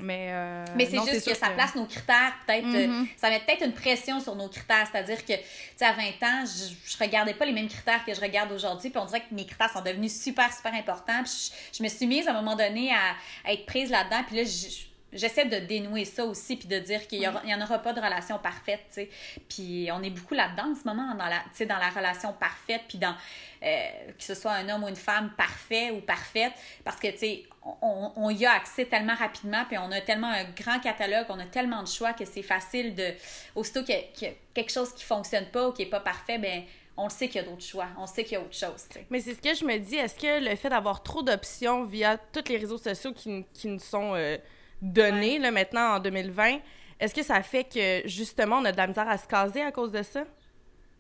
[0.02, 2.66] Mais, euh, Mais c'est juste que, ça place nos critères, peut-être.
[2.66, 3.08] euh, Mhm.
[3.16, 4.86] ça met peut-être une pression sur nos critères.
[4.92, 5.40] C'est-à-dire que, tu
[5.78, 8.90] sais, à 20 ans, je, je regardais pas les mêmes critères que je regarde aujourd'hui.
[8.90, 11.24] Puis on dirait que mes critères sont devenus super, super importants.
[11.24, 14.24] Puis je, je me suis mise à un moment donné à, à être prise là-dedans.
[14.28, 17.80] Puis là, je- J'essaie de dénouer ça aussi, puis de dire qu'il n'y en aura
[17.80, 19.10] pas de relation parfaite, tu sais.
[19.48, 22.34] Puis on est beaucoup là-dedans en ce moment, dans la, tu sais, dans la relation
[22.34, 23.16] parfaite, puis dans
[23.64, 26.52] euh, que ce soit un homme ou une femme parfait ou parfaite,
[26.84, 27.44] parce que, tu sais,
[27.82, 31.40] on, on y a accès tellement rapidement, puis on a tellement un grand catalogue, on
[31.40, 33.14] a tellement de choix que c'est facile de...
[33.56, 36.64] Aussitôt qu'il y, quelque chose qui fonctionne pas ou qui est pas parfait, ben
[36.98, 38.88] on sait qu'il y a d'autres choix, on sait qu'il y a autre chose.
[39.10, 39.96] Mais c'est ce que je me dis.
[39.96, 43.80] Est-ce que le fait d'avoir trop d'options via tous les réseaux sociaux qui, qui nous
[43.80, 44.38] sont euh,
[44.82, 46.60] donnés là, maintenant en 2020,
[47.00, 49.72] est-ce que ça fait que justement on a de la misère à se caser à
[49.72, 50.24] cause de ça?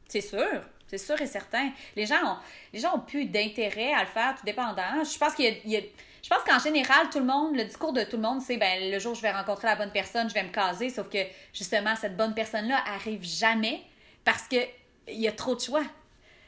[0.08, 1.70] C'est sûr, c'est sûr et certain.
[1.96, 2.38] Les gens ont,
[2.74, 5.04] les gens ont plus d'intérêt à le faire tout dépendant.
[5.04, 5.82] Je pense qu'il y a, il y a-
[6.24, 8.92] je pense qu'en général, tout le monde, le discours de tout le monde, c'est ben
[8.92, 10.90] le jour où je vais rencontrer la bonne personne, je vais me caser.
[10.90, 11.20] Sauf que
[11.54, 13.82] justement, cette bonne personne-là arrive jamais
[14.26, 14.58] parce que
[15.08, 15.84] il y a trop de choix.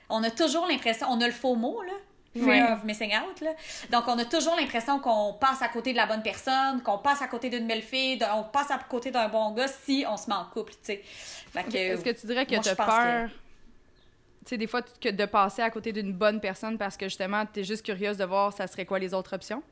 [0.09, 1.93] On a toujours l'impression, on a le faux mot, là.
[2.35, 3.51] Fear of missing out, là.
[3.91, 7.21] Donc, on a toujours l'impression qu'on passe à côté de la bonne personne, qu'on passe
[7.23, 10.29] à côté d'une belle fille, on passe à côté d'un bon gars si on se
[10.29, 11.03] met en couple, tu sais.
[11.73, 13.35] Est-ce que tu dirais que tu as que- peur, tu
[14.45, 17.61] sais, des fois, que de passer à côté d'une bonne personne parce que justement, tu
[17.61, 19.63] es juste curieuse de voir ça serait quoi les autres options?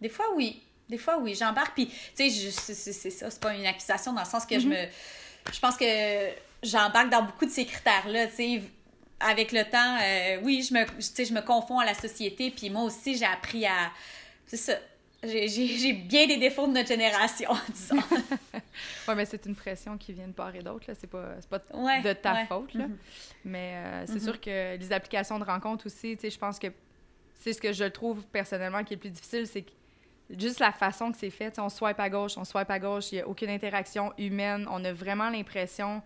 [0.00, 0.62] Des fois, oui.
[0.88, 1.34] Des fois, oui.
[1.34, 1.74] J'embarque.
[1.74, 3.30] Puis, tu sais, c'est ça.
[3.30, 4.76] C'est pas une accusation dans le sens que je me.
[5.52, 5.84] Je pense que
[6.62, 8.26] j'embarque dans beaucoup de ces critères-là.
[8.26, 8.62] Tu sais,
[9.26, 12.50] avec le temps, euh, oui, je me, je me confonds à la société.
[12.50, 13.90] Puis, moi aussi, j'ai appris à.
[14.46, 14.74] C'est ça.
[15.24, 17.96] J'ai- bien des défauts de notre génération, disons.
[19.08, 20.86] Ouais, mais c'est une pression qui vient de part et d'autre.
[20.98, 22.46] C'est pas, pas Ouais, de ta ouais.
[22.46, 22.86] faute, là.
[22.88, 22.96] Mhm.
[23.44, 24.20] Mais euh, c'est Mhm.
[24.20, 26.68] sûr que les applications de rencontre aussi, tu sais, je pense que
[27.40, 29.64] c'est ce que je trouve personnellement qui est le plus difficile, c'est
[30.38, 33.16] juste la façon que c'est fait, on swipe à gauche, on swipe à gauche, il
[33.16, 36.00] n'y a aucune interaction humaine, on a vraiment l'impression,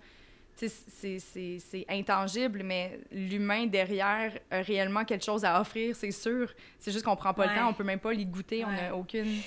[0.56, 6.52] c'est- intangible, mais l'humain derrière a réellement quelque chose à offrir, c'est sûr.
[6.78, 7.52] C'est juste qu'on prend pas Ouais.
[7.54, 9.40] le temps, on peut même pas les goûter, on n'a aucune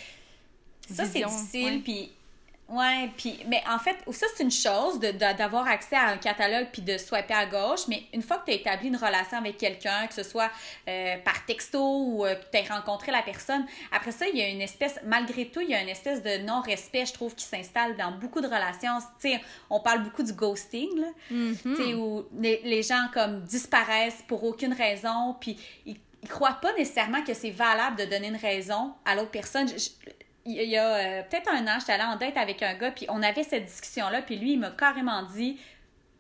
[0.89, 1.81] Ça, c'est difficile.
[1.83, 2.11] Puis,
[2.69, 6.17] ouais, puis, mais en fait, ça, c'est une chose de- de- d'avoir accès à un
[6.17, 7.87] catalogue puis de swiper à gauche.
[7.87, 10.49] Mais une fois que tu as établi une relation avec quelqu'un, que ce soit
[10.87, 14.41] euh, par texto ou euh, que tu as rencontré la personne, après ça, il y
[14.41, 17.45] a une espèce, malgré tout, il y a une espèce de non-respect, je trouve, qui
[17.45, 18.99] s'installe dans beaucoup de relations.
[19.21, 21.07] Tu sais, on parle beaucoup du ghosting, là.
[21.31, 21.57] Mhm.
[21.63, 26.59] Tu sais, où les, les gens comme disparaissent pour aucune raison, puis ils, ils croient
[26.61, 29.67] pas nécessairement que c'est valable de donner une raison à l'autre personne.
[29.69, 29.89] Je- je-
[30.51, 33.05] il y a euh, peut-être un an, j'étais allée en date avec un gars, puis
[33.09, 35.59] on avait cette discussion-là, puis lui, il m'a carrément dit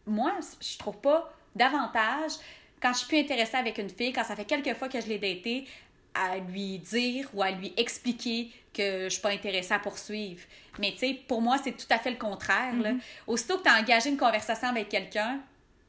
[0.05, 2.33] Moi, je trouve pas davantage,
[2.81, 5.07] quand je suis plus intéressée avec une fille, quand ça fait quelques fois que je
[5.07, 5.67] l'ai datée,
[6.13, 10.41] à lui dire ou à lui expliquer que je suis pas intéressée à poursuivre.
[10.79, 12.73] Mais tu sais, pour moi, c'est tout à fait le contraire.
[12.81, 12.91] là.
[13.27, 15.39] Aussitôt que tu as engagé une conversation avec quelqu'un,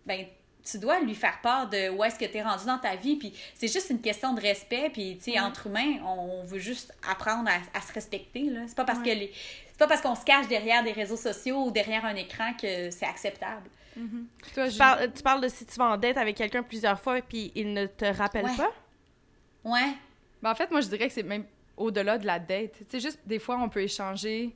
[0.07, 0.26] ben
[0.64, 3.16] tu dois lui faire part de où est-ce que tu es rendu dans ta vie.
[3.16, 4.90] Puis c'est juste une question de respect.
[4.92, 8.44] Puis, tu sais, entre humains, on veut juste apprendre à, à se respecter.
[8.51, 8.61] là.
[8.66, 9.33] C'est pas parce que les...
[9.73, 12.90] C'est pas parce qu'on se cache derrière des réseaux sociaux ou derrière un écran que
[12.90, 13.68] c'est acceptable.
[14.55, 17.20] Toi, Tu parles, tu parles de si tu vas en dette avec quelqu'un plusieurs fois
[17.23, 18.57] puis il ne te rappelle Ouais.
[18.57, 18.70] pas?
[19.64, 19.92] Ouais.
[20.42, 21.44] Ben, en fait, moi, je dirais que c'est même
[21.77, 22.73] au-delà de la date.
[22.79, 24.55] Tu sais, juste des fois, on peut échanger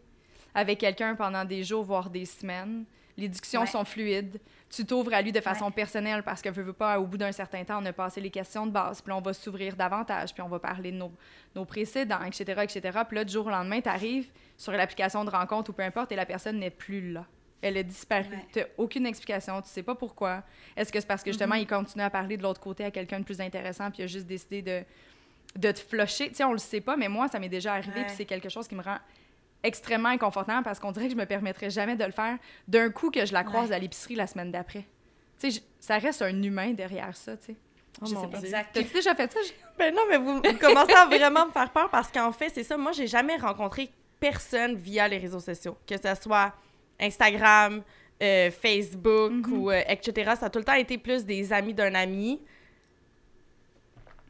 [0.54, 2.84] avec quelqu'un pendant des jours, voire des semaines.
[3.16, 3.66] Les discussions Ouais.
[3.66, 4.40] sont fluides.
[4.68, 7.30] Tu t'ouvres à lui de façon personnelle parce que, veux, veux pas, au bout d'un
[7.30, 10.32] certain temps, on a passé les questions de base, puis là, on va s'ouvrir davantage,
[10.34, 11.12] puis on va parler de nos,
[11.54, 12.98] nos précédents, etc., etc.
[13.06, 16.10] Puis là, du jour au lendemain, tu arrives sur l'application de rencontre ou peu importe,
[16.10, 17.24] et la personne n'est plus là.
[17.62, 18.30] Elle a disparu.
[18.34, 18.46] Ouais.
[18.52, 20.42] Tu aucune explication, tu sais pas pourquoi.
[20.76, 23.20] Est-ce que c'est parce que justement, il continue à parler de l'autre côté à quelqu'un
[23.20, 24.82] de plus intéressant, puis il a juste décidé de,
[25.56, 26.28] de te flusher?
[26.30, 28.06] Tu sais, on le sait pas, mais moi, ça m'est déjà arrivé, Ouais.
[28.06, 28.98] puis c'est quelque chose qui me rend
[29.64, 33.10] extrêmement inconfortable parce qu'on dirait que je me permettrais jamais de le faire d'un coup
[33.10, 33.74] que je la croise Ouais.
[33.76, 34.84] à l'épicerie la semaine d'après.
[35.40, 37.56] Tu sais, ça reste un humain derrière ça, tu sais.
[38.00, 38.38] Oh Je mon sais pas.
[38.40, 38.70] Exact.
[38.72, 39.38] T'as-tu déjà fait ça?
[39.78, 42.64] Ben non, mais vous, vous commencez à vraiment me faire peur parce qu'en fait, c'est
[42.64, 42.76] ça.
[42.76, 45.76] Moi, j'ai jamais rencontré personne via les réseaux sociaux.
[45.86, 46.52] Que ce soit
[47.00, 47.82] Instagram,
[48.22, 49.52] euh, Facebook Mhm.
[49.52, 50.32] ou euh, etc.
[50.38, 52.40] Ça a tout le temps été plus des amis d'un ami.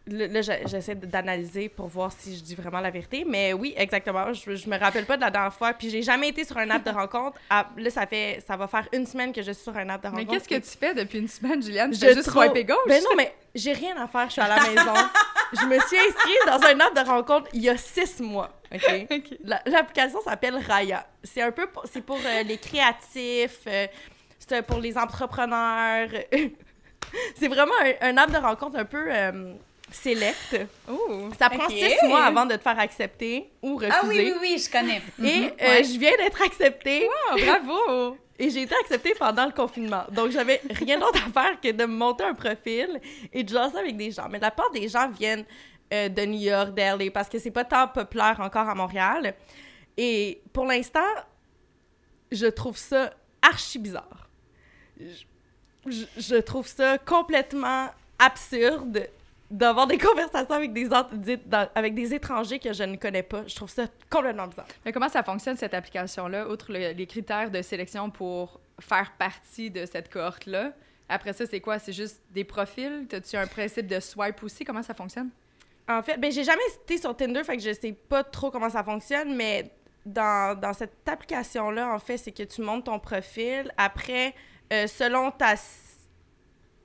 [0.06, 3.24] Là, là, je- j'essaie d'analyser pour voir si je dis vraiment la vérité.
[3.26, 4.34] Mais oui, exactement.
[4.34, 5.72] Je, je me rappelle pas de la dernière fois.
[5.72, 7.38] Puis j'ai jamais été sur un app de rencontre.
[7.48, 10.02] Ah, là, ça fait, ça va faire une semaine que je suis sur un app
[10.02, 10.32] de Mais rencontre.
[10.32, 11.94] qu'est-ce que tu fais depuis une semaine, Juliane?
[11.94, 12.76] Je fais juste trouve- swiper gauche?
[12.86, 14.92] Ben non, mais j'ai rien à faire, je suis à la maison.
[15.54, 19.06] je me suis inscrite dans un app de rencontre il y a six mois, OK?
[19.10, 19.38] OK.
[19.42, 21.06] La- L'application s'appelle Raya.
[21.22, 23.86] C'est un peu pour, c'est pour euh, les créatifs, euh,
[24.38, 26.10] c'est pour les entrepreneurs.
[27.36, 29.54] c'est vraiment un, un app de rencontre un peu euh,
[29.94, 30.56] Select.
[30.90, 31.28] Oh!
[31.38, 33.92] Ça prend six mois avant de te faire accepter ou refuser.
[33.94, 35.00] Ah oui, oui, oui, je connais.
[35.22, 35.84] Et Mhm, euh, ouais.
[35.84, 38.18] je viens d'être acceptée Oh, bravo!
[38.38, 40.04] et j'ai été acceptée pendant le confinement.
[40.10, 43.00] Donc, j'avais rien d'autre à faire que de me monter un profil
[43.32, 44.28] et de jaser avec des gens.
[44.28, 45.44] Mais la part des gens viennent
[45.92, 49.34] euh, de New York, d'LA, parce que c'est pas tant populaire encore à Montréal.
[49.96, 51.00] Et pour l'instant,
[52.32, 54.28] je trouve ça archi bizarre.
[54.98, 55.06] Je,
[55.86, 59.08] je- je trouve ça complètement absurde
[59.54, 63.44] d'avoir des conversations avec des, dans- avec des étrangers que je ne connais pas.
[63.46, 64.66] Je trouve ça complètement bizarre.
[64.84, 69.70] Mais comment ça fonctionne, cette application-là, outre le- les critères de sélection pour faire partie
[69.70, 70.72] de cette cohorte-là?
[71.08, 71.78] Après ça, c'est quoi?
[71.78, 73.06] C'est juste des profils?
[73.12, 74.64] As-tu un principe de swipe aussi?
[74.64, 75.30] Comment ça fonctionne?
[75.88, 78.70] En fait, ben j'ai jamais été sur Tinder, fait que je sais pas trop comment
[78.70, 79.70] ça fonctionne, mais
[80.06, 83.70] dans, dans cette application-là, en fait, c'est que tu montes ton profil.
[83.76, 84.34] Après,
[84.72, 85.54] euh, selon ta,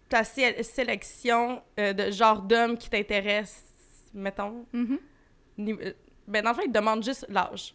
[0.10, 3.64] ta sé- sélection euh, de genre d'homme qui t'intéresse,
[4.14, 5.00] mettons, Mhm.
[5.58, 5.94] ni- euh,
[6.28, 7.74] ben dans le fond, ils te demandent juste l'âge.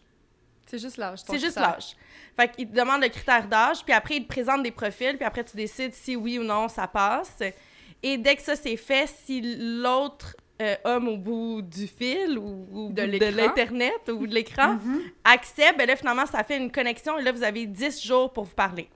[0.67, 1.19] C'est juste l'âge.
[1.25, 1.95] C'est juste l'âge.
[2.35, 5.25] Fait qu'ils te demandent le critère d'âge, puis après, ils te présentent des profils, puis
[5.25, 7.37] après, tu décides si oui ou non ça passe.
[8.03, 9.41] Et dès que ça c'est fait, si
[9.81, 15.01] l'autre euh, homme au bout du fil ou, ou De l'Internet ou de l'écran Mhm.
[15.25, 18.45] accepte, ben là, finalement, ça fait une connexion et là, vous avez 10 jours pour
[18.45, 18.89] vous parler.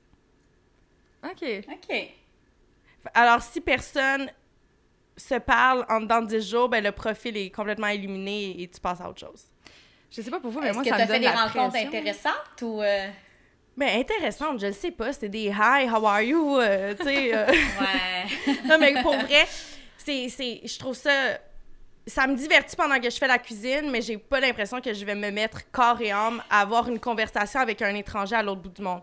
[1.23, 1.43] OK.
[1.69, 2.09] OK.
[3.13, 4.29] Alors, si personne
[5.17, 8.79] se parle en dedans de 10 jours, ben le profil est complètement illuminé et tu
[8.79, 9.43] passes à autre chose.
[10.11, 11.21] Je sais pas pour vous, mais Est-ce moi, que ça tu me as fait donne
[11.31, 11.87] des rencontres pression.
[11.89, 12.81] intéressantes ou...
[12.81, 13.07] euh,
[13.77, 15.11] Ben, intéressante, je le sais pas.
[15.13, 16.57] C'était des hi, how are you?
[16.57, 17.35] euh, tu sais.
[17.35, 18.55] euh, Ouais.
[18.65, 19.47] non, mais pour vrai,
[19.97, 21.11] c'est, c'est, je trouve ça.
[22.07, 25.05] Ça me divertit pendant que je fais la cuisine, mais j'ai pas l'impression que je
[25.05, 28.61] vais me mettre corps et âme à avoir une conversation avec un étranger à l'autre
[28.61, 29.01] bout du monde.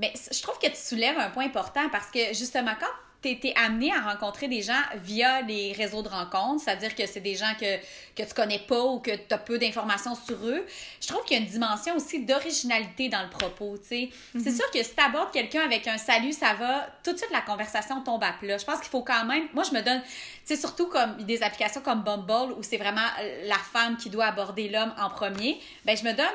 [0.00, 2.86] Mais je trouve que tu soulèves un point important parce que justement, quand
[3.22, 7.20] tu été amené à rencontrer des gens via les réseaux de rencontres, c'est-à-dire que c'est
[7.20, 7.76] des gens que,
[8.16, 10.64] que tu connais pas ou que tu as peu d'informations sur eux,
[11.00, 14.08] je trouve qu'il y a une dimension aussi d'originalité dans le propos, tu sais.
[14.42, 17.30] C'est sûr que si tu abordes quelqu'un avec un salut, ça va, tout de suite
[17.30, 18.58] la conversation tombe à plat.
[18.58, 20.10] Je pense qu'il faut quand même, moi je me donne, tu
[20.44, 23.06] sais, surtout comme des applications comme Bumble où c'est vraiment
[23.44, 26.26] la femme qui doit aborder l'homme en premier, ben je me donne,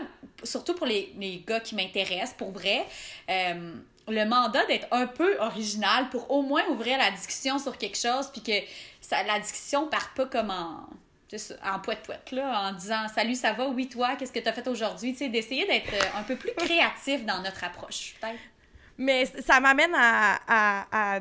[0.43, 2.85] surtout pour les, les gars qui m'intéressent, pour vrai,
[3.29, 3.73] euh,
[4.07, 8.29] le mandat d'être un peu original pour au moins ouvrir la discussion sur quelque chose,
[8.31, 8.65] puis que
[9.01, 10.87] ça, la discussion part pas comme en,
[11.63, 13.67] en poète-poète, là, en disant «Salut, ça va?
[13.67, 14.15] Oui, toi?
[14.15, 17.25] Qu'est-ce que tu as fait aujourd'hui?» Tu sais, d'essayer d'être euh, un peu plus créatif
[17.25, 18.39] dans notre approche, peut-être.
[18.97, 21.19] Mais ça m'amène à, à- à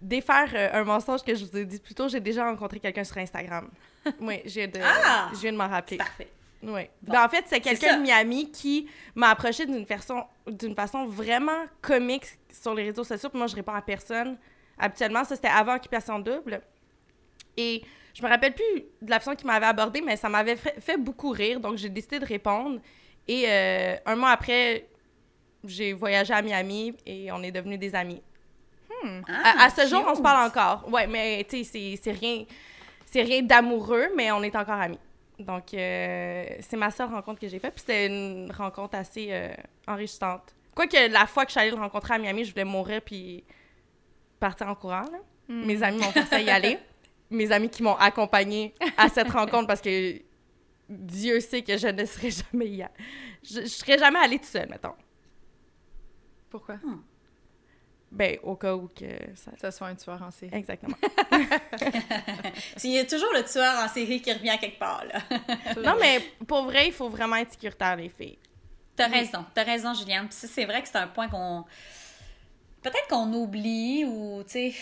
[0.00, 2.08] défaire euh, un mensonge que je vous ai dit plus tôt.
[2.08, 3.68] J'ai déjà rencontré quelqu'un sur Instagram.
[4.20, 5.28] Oui, je viens de, Ah!
[5.32, 5.96] je viens de m'en rappeler.
[5.98, 6.28] parfait.
[6.62, 6.82] Oui.
[7.02, 11.06] Bon, Ben, en fait, c'est quelqu'un de Miami qui m'a approché d'une façon, d'une façon
[11.06, 13.28] vraiment comique sur les réseaux sociaux.
[13.28, 14.38] Puis moi, je réponds à personne.
[14.78, 16.60] Habituellement, ça, c'était avant Occupation Double.
[17.56, 17.82] Et
[18.14, 20.96] je me rappelle plus de la façon qu'il m'avait abordé, mais ça m'avait fait, fait
[20.96, 21.58] beaucoup rire.
[21.60, 22.80] Donc, j'ai décidé de répondre.
[23.28, 24.86] Et euh, un mois après,
[25.64, 28.22] j'ai voyagé à Miami et on est devenus des amis.
[29.28, 30.88] à, à ce jour, on se parle encore.
[30.92, 32.44] Ouais, mais tu sais, c'est- rien,
[33.06, 34.98] c'est rien d'amoureux, mais on est encore amis.
[35.38, 37.74] Donc, euh, c'est ma seule rencontre que j'ai faite.
[37.74, 39.52] Puis c'était une rencontre assez euh,
[39.88, 40.54] enrichissante.
[40.74, 43.44] Quoique la fois que je suis allée le rencontrer à Miami, je voulais mourir puis
[44.38, 45.02] partir en courant.
[45.02, 45.18] là.
[45.48, 45.64] Hmm.
[45.66, 46.78] Mes amis m'ont forcé à y aller.
[47.30, 50.20] Mes amis qui m'ont accompagnée à cette rencontre parce que
[50.88, 52.90] Dieu sait que je ne serais jamais y a-
[53.42, 54.94] Je, je serais jamais allée toute seule, mettons.
[56.50, 56.76] Pourquoi?
[58.12, 59.52] Ben, au cas où que ça...
[59.58, 60.54] Ça soit un tueur en série.
[60.54, 60.96] Exactement.
[62.84, 65.18] Il y a toujours le tueur en série qui revient quelque part, là.
[65.82, 68.38] Non, mais pour vrai, il faut vraiment être sécuritaire, les filles.
[68.94, 70.28] T'as raison, t'as raison, Juliane.
[70.28, 71.64] Puis ça, c'est vrai que c'est un point qu'on.
[72.82, 74.74] Peut-être qu'on oublie ou, tu sais,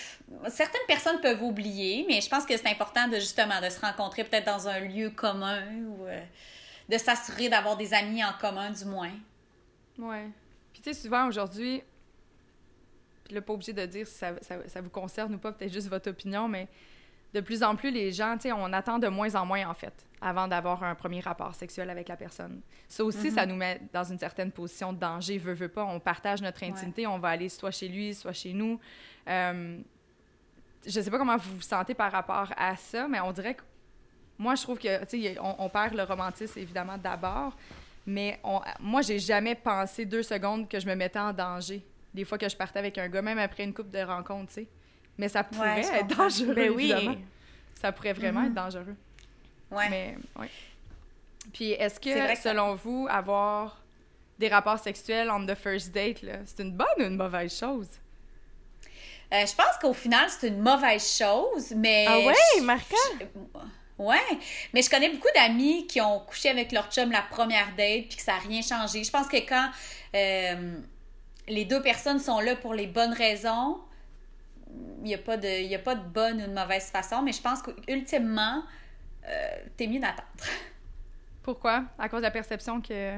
[0.49, 4.25] certaines personnes peuvent oublier, mais je pense que c'est important de justement de se rencontrer
[4.25, 6.21] peut-être dans un lieu commun ou euh,
[6.88, 9.12] de s'assurer d'avoir des amis en commun, du moins.
[9.99, 10.29] Ouais.
[10.73, 11.83] Puis tu sais, souvent aujourd'hui,
[13.35, 15.88] là, pas obligé de dire si ça, ça, ça vous concerne ou pas, peut-être juste
[15.88, 16.69] votre opinion, mais
[17.33, 19.75] de plus en plus, les gens, tu sais, on attend de moins en moins, en
[19.75, 22.61] fait, avant d'avoir un premier rapport sexuel avec la personne.
[22.88, 25.85] Ça aussi, ça nous met dans une certaine position de danger, veut, veut pas.
[25.85, 28.81] On partage notre intimité, on va aller soit chez lui, soit chez nous.
[29.29, 29.79] Euh,
[30.85, 33.62] je sais pas comment vous vous sentez par rapport à ça, mais on dirait que
[34.37, 37.57] moi, je trouve que, tu sais, on, on perd le romantisme, évidemment, d'abord,
[38.07, 41.85] mais on, moi, j'ai jamais pensé deux secondes que je me mettais en danger.
[42.14, 44.55] Des fois que je partais avec un gars, même après une couple de rencontres, tu
[44.62, 44.66] sais.
[45.18, 46.90] Mais ça pourrait être dangereux, Ben oui.
[46.92, 47.16] évidemment.
[47.81, 48.46] Ça pourrait vraiment Mhm.
[48.49, 48.96] être dangereux.
[49.70, 49.88] Ouais.
[49.90, 50.51] Mais, ouais.
[51.53, 53.81] Puis, est-ce que, ça- selon vous, avoir
[54.38, 57.88] des rapports sexuels on the first date, là, c'est une bonne ou une mauvaise chose?
[59.33, 62.05] Euh, je pense qu'au final, c'est une mauvaise chose, mais...
[62.09, 62.96] Ah ouais, marquant?
[63.20, 63.27] je-
[64.03, 64.16] Ouais,
[64.73, 68.16] mais je connais beaucoup d'amis qui ont couché avec leur chum la première date puis
[68.16, 69.05] que ça n'a rien changé.
[69.05, 69.68] Je pense que quand
[70.14, 70.79] euh,
[71.51, 73.81] les deux personnes sont là pour les bonnes raisons,
[74.99, 77.23] il n'y a, pas de- il y a pas de bonne ou de mauvaise façon,
[77.23, 78.63] mais je pense qu'ultimement,
[79.27, 80.23] euh, t'es mieux d'attendre.
[81.43, 81.85] Pourquoi?
[81.99, 83.17] À cause de la perception que...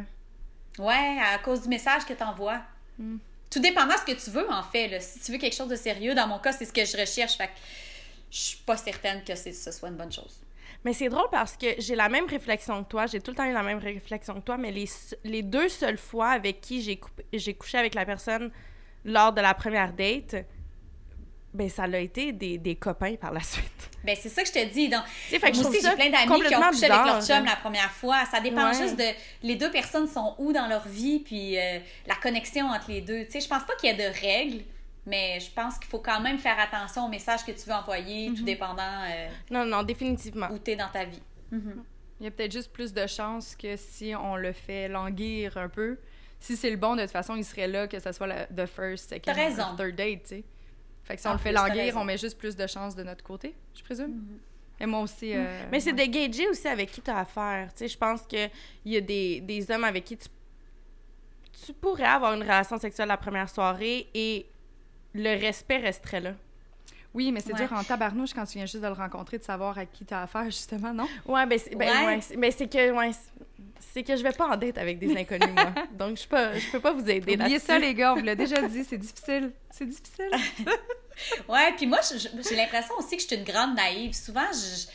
[0.79, 2.61] Ouais, à cause du message que t'envoies.
[2.99, 3.16] Mm.
[3.51, 4.88] Tout dépendant de ce que tu veux, en fait.
[4.88, 5.01] là.
[5.01, 7.37] Si tu veux quelque chose de sérieux, dans mon cas, c'est ce que je recherche.
[7.37, 7.53] Fait que
[8.31, 10.40] je suis pas certaine que ce soit une bonne chose.
[10.85, 13.07] Mais c'est drôle parce que j'ai la même réflexion que toi.
[13.07, 16.31] J'ai tout le temps eu la même réflexion que toi, mais les, deux seules fois
[16.31, 16.83] avec qui
[17.33, 18.51] j'ai couché avec la personne
[19.05, 20.37] lors de la première date,
[21.55, 23.90] ben ça l'a été des, des copains par la suite.
[24.05, 24.88] Ben, c'est ça que je te dis.
[24.88, 27.18] Donc, fait que je Moi trouve aussi, j'ai plein d'amis qui ont couché avec leur
[27.18, 28.25] bizarre, chum la première fois.
[28.31, 28.75] Ça dépend Ouais.
[28.75, 29.05] juste de
[29.42, 33.25] les deux personnes sont où dans leur vie, puis euh, la connexion entre les deux.
[33.27, 34.64] Tu sais, je pense pas qu'il y ait de règles,
[35.07, 38.29] mais je pense qu'il faut quand même faire attention au message que tu veux envoyer,
[38.31, 38.37] Mhm.
[38.37, 40.49] tout dépendant euh, Non, non, définitivement.
[40.51, 41.23] où t'es dans ta vie.
[41.51, 41.85] Mhm.
[42.21, 45.69] Il y a peut-être juste plus de chances que si on le fait languir un
[45.69, 45.99] peu.
[46.38, 48.67] Si c'est le bon, de toute façon, il serait là, que ce soit la the
[48.67, 49.77] first, second, T'as raison.
[49.77, 50.45] third date, tu sais.
[51.05, 53.03] Fait que si En on le fait languir, on met juste plus de chances de
[53.03, 54.09] notre côté, je présume.
[54.12, 54.38] Mhm.
[54.81, 55.33] Et moi aussi.
[55.35, 56.07] euh, Mais c'est ouais.
[56.07, 57.69] de gager aussi avec qui tu as affaire.
[57.73, 58.51] Tu sais, je pense qu'il
[58.85, 60.29] y a des, des hommes avec qui tu,
[61.67, 64.47] tu pourrais avoir une relation sexuelle la première soirée et
[65.14, 66.33] le respect resterait là.
[67.14, 67.66] Oui, mais c'est Ouais.
[67.66, 70.22] dur en tabarnouche quand tu viens juste de le rencontrer, de savoir à qui t'as
[70.22, 71.07] affaire, justement, non?
[71.27, 72.07] Ouais, ben, c'est, ben, Ouais.
[72.07, 73.11] ouais, c'est- mais c'est que, ouais,
[73.81, 75.75] c'est- que je vais pas en date avec des inconnus, moi.
[75.92, 77.66] Donc, je peux, je peux pas vous aider Oubliez là-dessus.
[77.66, 79.53] ça, les gars, on vous l'a déjà dit, c'est difficile.
[79.70, 80.31] C'est difficile.
[81.46, 81.98] Ouais, puis moi,
[82.48, 84.14] j'ai l'impression aussi que je suis une grande naïve.
[84.14, 84.87] Souvent, je-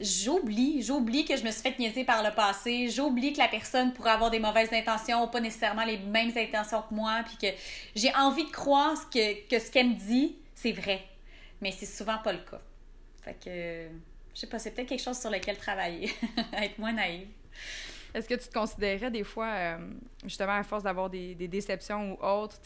[0.00, 3.92] j'oublie, j'oublie que je me suis fait niaiser par le passé, j'oublie que la personne
[3.92, 7.56] pourrait avoir des mauvaises intentions ou pas nécessairement les mêmes intentions que moi, puis que
[7.94, 11.02] j'ai envie de croire que, que ce qu'elle me dit, c'est vrai.
[11.60, 12.60] Mais c'est souvent pas le cas.
[13.22, 13.88] Fait que,
[14.34, 16.12] je sais pas, c'est peut-être quelque chose sur lequel travailler,
[16.54, 17.28] être moins naïve.
[18.14, 19.78] Est-ce que tu te considérais des fois, euh,
[20.24, 22.58] justement, à force d'avoir des, des déceptions ou autres,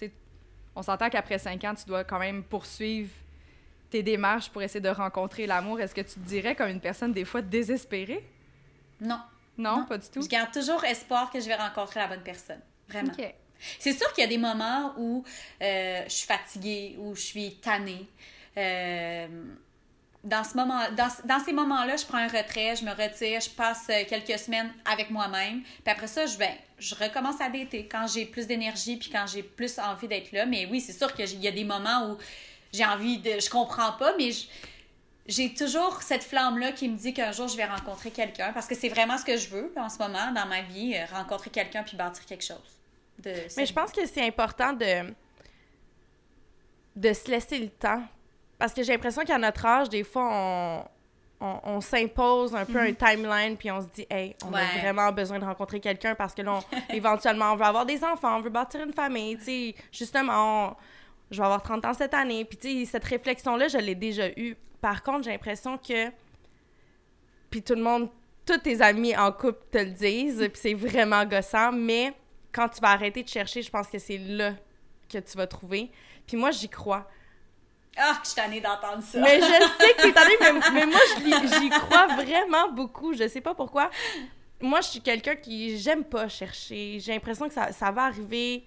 [0.75, 3.11] on s'entend qu'après cinq ans, tu dois quand même poursuivre
[3.91, 5.81] tes démarches pour essayer de rencontrer l'amour.
[5.81, 8.25] Est-ce que tu te dirais comme une personne des fois désespérée?
[9.01, 9.21] Non,
[9.59, 9.85] Non, Non.
[9.85, 10.23] pas du tout?
[10.23, 12.61] je garde toujours espoir que je vais rencontrer la bonne personne.
[12.89, 13.13] Vraiment.
[13.19, 13.35] Ok.
[13.79, 15.25] C'est sûr qu'il y a des moments où
[15.63, 18.07] euh, je suis fatiguée, où je suis tannée.
[18.59, 19.27] Euh,
[20.25, 23.51] dans, ce moment, dans, dans ces moments-là, je prends un retrait, je me retire, je
[23.51, 25.63] passe euh, quelques semaines avec moi-même.
[25.63, 29.27] Puis après ça, je, ben, je recommence à dater quand j'ai plus d'énergie puis quand
[29.27, 30.45] j'ai plus envie d'être là.
[30.47, 32.19] Mais oui, c'est sûr qu'il y a des moments où
[32.77, 33.41] j'ai envie de...
[33.41, 34.31] Je comprends pas, mais
[35.27, 38.53] j'ai toujours cette flamme-là qui me dit qu'un jour, je vais rencontrer quelqu'un.
[38.53, 41.05] Parce que c'est vraiment ce que je veux en ce moment dans ma vie, euh,
[41.13, 42.59] rencontrer quelqu'un puis bâtir quelque chose.
[43.19, 45.13] De Mais je pense que c'est important de,
[46.95, 48.03] de se laisser le temps.
[48.59, 50.85] Parce que j'ai l'impression qu'à notre âge, des fois, on,
[51.41, 55.13] on, on s'impose un peu un timeline, puis on se dit, hey, on a vraiment
[55.13, 58.41] besoin de rencontrer quelqu'un parce que là, on- éventuellement, on veut avoir des enfants, on
[58.41, 59.37] veut bâtir une famille.
[59.39, 60.77] Tu sais, justement, on-
[61.31, 62.45] je vais avoir 30 ans cette année.
[62.45, 64.57] Puis, tu sais, cette réflexion-là, je l'ai déjà eue.
[64.81, 66.11] Par contre, j'ai l'impression que.
[67.51, 68.09] Puis tout le monde,
[68.45, 72.13] tous tes amis en couple te le disent, puis c'est vraiment gossant, mais
[72.53, 74.55] quand tu vas arrêter de chercher, je pense que c'est là
[75.09, 75.91] que tu vas trouver.
[76.27, 77.09] Puis moi, j'y crois.
[77.97, 79.19] Ah, je suis tannée d'entendre ça.
[79.21, 79.45] Mais je
[79.81, 81.01] sais que t'es tannée, mais, mais moi,
[81.61, 83.15] j'y crois vraiment beaucoup.
[83.15, 83.91] Je sais pas pourquoi.
[84.61, 85.79] Moi, je suis quelqu'un qui...
[85.79, 86.99] J'aime pas chercher.
[87.01, 88.65] J'ai l'impression que ça, ça va arriver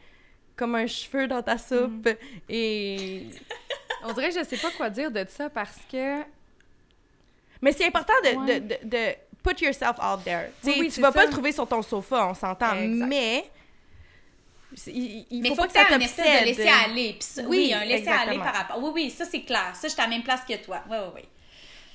[0.60, 2.06] comme un cheveu dans ta soupe.
[2.08, 2.16] Mm.
[2.50, 3.28] Et...
[4.04, 6.22] On dirait que je sais pas quoi dire de ça parce que
[7.62, 8.60] Mais c'est important de, Ouais.
[8.60, 10.52] de, de, de put yourself out there.
[10.62, 12.76] Tu Oui, oui, tu c'est vas pas le trouver sur ton sofa, on s'entend.
[12.76, 13.08] Exact.
[13.08, 13.50] Mais...
[14.76, 16.46] c'est- Il, il Mais faut, faut pas que que ça de t'obsède.
[16.46, 17.10] laisser aller.
[17.14, 18.82] Puis ça- oui, Oui, un laisser aller par rapport.
[18.84, 19.72] Oui, oui, ça c'est clair.
[19.76, 20.82] Ça, je suis à la même place que toi.
[20.90, 21.22] Oui, oui, oui.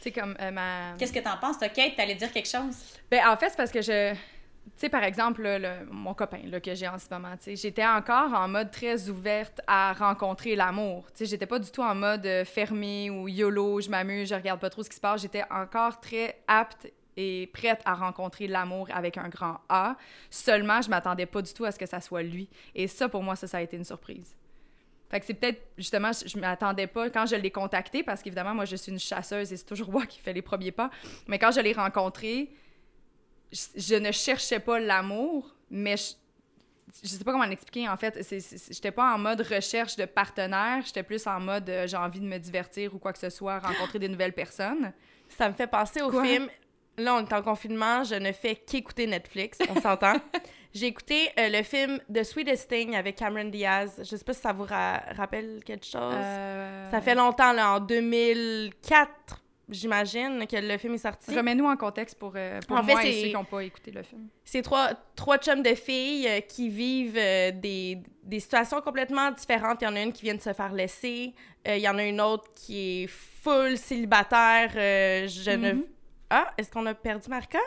[0.02, 1.96] sais comme euh, ma Qu'est-ce que t'en penses, toi, Kate?
[1.96, 2.76] T'allais dire quelque chose?
[3.10, 4.14] Ben, en fait, c'est parce que je.
[4.64, 8.32] Tu sais, par exemple, le- mon copain là, que j'ai en ce moment, j'étais encore
[8.32, 11.04] en mode très ouverte à rencontrer l'amour.
[11.12, 14.34] Tu sais, j'étais pas du tout en mode euh, fermé ou YOLO, je m'amuse, je
[14.34, 15.22] regarde pas trop ce qui se passe.
[15.22, 19.96] J'étais encore très apte et prête à rencontrer l'amour avec un grand A.
[20.30, 22.48] Seulement, je m'attendais pas du tout à ce que ça soit lui.
[22.74, 24.34] Et ça, pour moi, ça, ça a été une surprise.
[25.10, 28.64] Fait que c'est peut-être, justement, je m'attendais pas quand je l'ai contacté, parce qu'évidemment, moi,
[28.64, 30.90] je suis une chasseuse et c'est toujours moi qui fais les premiers pas.
[31.28, 32.50] Mais quand je l'ai rencontré,
[33.54, 36.12] je, je ne cherchais pas l'amour, mais je,
[37.02, 38.18] je sais pas comment l'expliquer, en fait.
[38.70, 42.26] J'étais pas en mode recherche de partenaire, j'étais plus en mode euh, j'ai envie de
[42.26, 44.92] me divertir ou quoi que ce soit, rencontrer des nouvelles personnes.
[45.28, 46.24] Ça me fait penser au Quoi?
[46.24, 46.48] film
[46.96, 50.14] là, on est en confinement, je ne fais qu'écouter Netflix, on s'entend.
[50.72, 53.94] J'ai écouté euh, le film The Sweetest Thing avec Cameron Diaz.
[53.98, 56.14] Je sais pas si ça vous rappelle quelque chose.
[56.14, 61.34] Euh, Ça fait longtemps, là, en 2004, j'imagine, que le film est sorti.
[61.36, 63.90] Remets-nous en contexte pour, euh, pour En fait, moi et ceux qui n'ont pas écouté
[63.90, 64.28] le film.
[64.44, 69.78] C'est trois, trois chums de filles euh, qui vivent euh, des, des situations complètement différentes.
[69.80, 71.34] Il y en a une qui vient de se faire laisser.
[71.66, 74.70] Euh, il y en a une autre qui est full célibataire.
[74.72, 75.72] je ne...
[75.72, 75.84] Mhm.
[76.30, 77.58] Ah, est-ce qu'on a perdu Marca?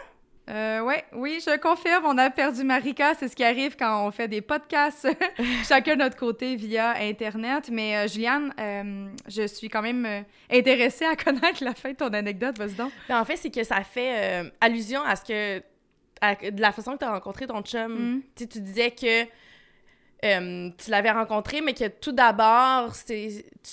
[0.50, 3.14] Euh, ouais, oui, je confirme, on a perdu Marika.
[3.16, 5.08] C'est ce qui arrive quand on fait des podcasts,
[5.68, 7.70] chacun de notre côté via Internet.
[7.70, 11.98] Mais euh, Juliane, euh, je suis quand même euh, intéressée à connaître la fin de
[11.98, 12.58] ton anecdote.
[12.58, 12.92] Vas-y donc.
[13.10, 15.62] Ben, en fait, c'est que ça fait allusion à ce que...
[16.22, 17.92] à- de la façon que tu as rencontré ton chum.
[18.18, 18.22] Mm.
[18.36, 19.24] Tu sais, tu disais que
[20.22, 23.14] tu l'avais rencontré, mais que tout d'abord, tu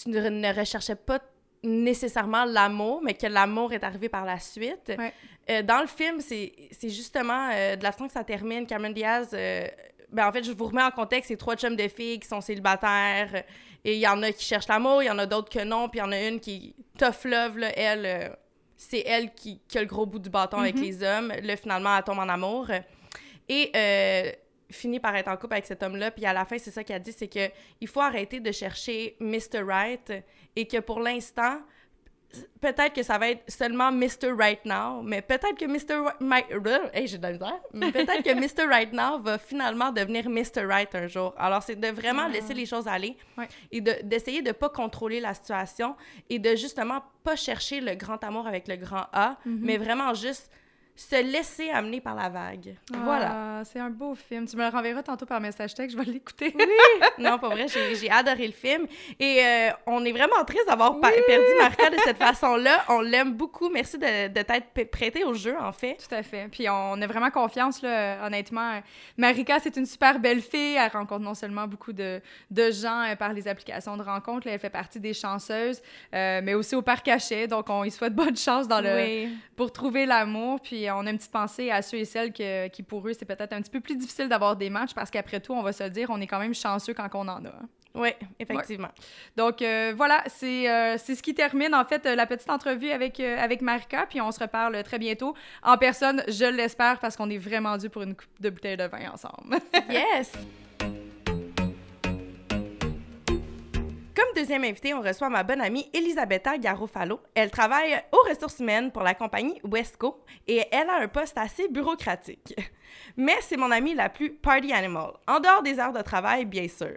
[0.09, 1.21] ne, ne recherchais pas
[1.65, 4.93] nécessairement l'amour, mais que l'amour est arrivé par la suite.
[4.97, 5.13] Ouais.
[5.51, 6.53] Euh, dans le film, c'est
[6.89, 8.67] justement euh, de la façon que ça termine.
[8.67, 9.67] Cameron Diaz, euh,
[10.11, 12.41] ben en fait, je vous remets en contexte, c'est trois chums de filles qui sont
[12.41, 13.43] célibataires.
[13.85, 15.89] et il y en a qui cherchent l'amour, il y en a d'autres que non,
[15.89, 18.35] puis il y en a une qui tough love, là, elle,
[18.77, 20.83] c'est elle qui, qui a le gros bout du bâton avec Mhm.
[20.83, 21.33] les hommes.
[21.43, 22.69] Là, finalement, elle tombe en amour.
[23.49, 23.71] Et
[24.75, 26.11] finit par être en couple avec cet homme-là.
[26.11, 27.51] Puis à la fin, c'est ça qu'elle dit, c'est que
[27.81, 29.63] il faut arrêter de chercher Mr.
[29.67, 30.13] Right
[30.57, 31.61] et que pour l'instant,
[32.61, 34.33] peut-être que ça va être seulement Mr.
[34.37, 36.11] Right Now, mais peut-être que Mr.
[36.21, 36.41] My...
[36.93, 37.61] Hey, j'ai de la misère.
[37.73, 38.67] Mais peut-être que Mr.
[38.69, 40.65] Right Now va finalement devenir Mr.
[40.67, 41.33] Right un jour.
[41.39, 42.29] Alors, c'est de vraiment Ah.
[42.29, 43.47] laisser les choses aller Ouais.
[43.71, 45.95] et de- d'essayer de ne pas contrôler la situation
[46.29, 49.59] et de justement pas chercher le grand amour avec le grand A, Mhm.
[49.63, 50.51] mais vraiment juste
[50.97, 52.77] se laisser amener par la vague.
[52.93, 53.31] Voilà.
[53.61, 54.47] Ah, c'est un beau film.
[54.47, 56.55] Tu me le renverras tantôt par message texte, je vais l'écouter.
[57.19, 58.87] Non, pas vrai, j'ai adoré le film.
[59.21, 62.85] Et euh, on est vraiment triste d'avoir perdu Marca de cette façon-là.
[62.89, 63.69] On l'aime beaucoup.
[63.71, 65.97] Merci de, de t'être prêté au jeu, en fait.
[66.09, 66.49] Tout à fait.
[66.51, 68.81] Puis on a vraiment confiance, là, honnêtement.
[69.17, 70.77] Marika, c'est une super belle fille.
[70.77, 72.21] Elle rencontre non seulement beaucoup de,
[72.51, 75.81] de gens euh, par les applications de rencontres, elle fait partie des chanceuses,
[76.15, 77.47] euh, mais aussi au parc cachet.
[77.47, 79.29] Donc, on y souhaite bonne chance dans le, Oui.
[79.57, 80.61] pour trouver l'amour.
[80.61, 83.25] Puis on a une petite pensée à ceux et celles que- qui, pour eux, c'est
[83.25, 85.83] peut-être un petit peu plus difficile d'avoir des matchs parce qu'après tout, on va se
[85.85, 87.53] le dire, on est quand même chanceux quand on en a.
[87.97, 88.09] Oui,
[88.41, 88.89] effectivement.
[89.37, 93.21] Donc euh, voilà, c'est euh, ce qui termine en fait euh, la petite entrevue avec,
[93.21, 94.07] euh, avec Marika.
[94.11, 97.89] Puis on se reparle très bientôt en personne, je l'espère, parce qu'on est vraiment dû
[97.91, 99.57] pour une coupe de bouteille de vin ensemble.
[99.89, 100.33] Yes!
[104.25, 107.21] Comme deuxième invitée, on reçoit ma bonne amie Elisabetta Garofalo.
[107.35, 111.69] Elle travaille aux ressources humaines pour la compagnie Wesco et elle a un poste assez
[111.69, 112.55] bureaucratique.
[113.19, 116.69] Mais c'est mon amie la plus party animal, en dehors des heures de travail, bien
[116.69, 116.97] sûr.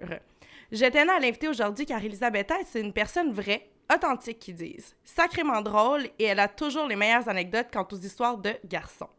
[0.71, 4.95] Je tenais à l'inviter aujourd'hui car Elisabetta, c'est une personne vraie, authentique, qui disent.
[5.03, 9.09] Sacrément drôle et elle a toujours les meilleures anecdotes quant aux histoires de garçons.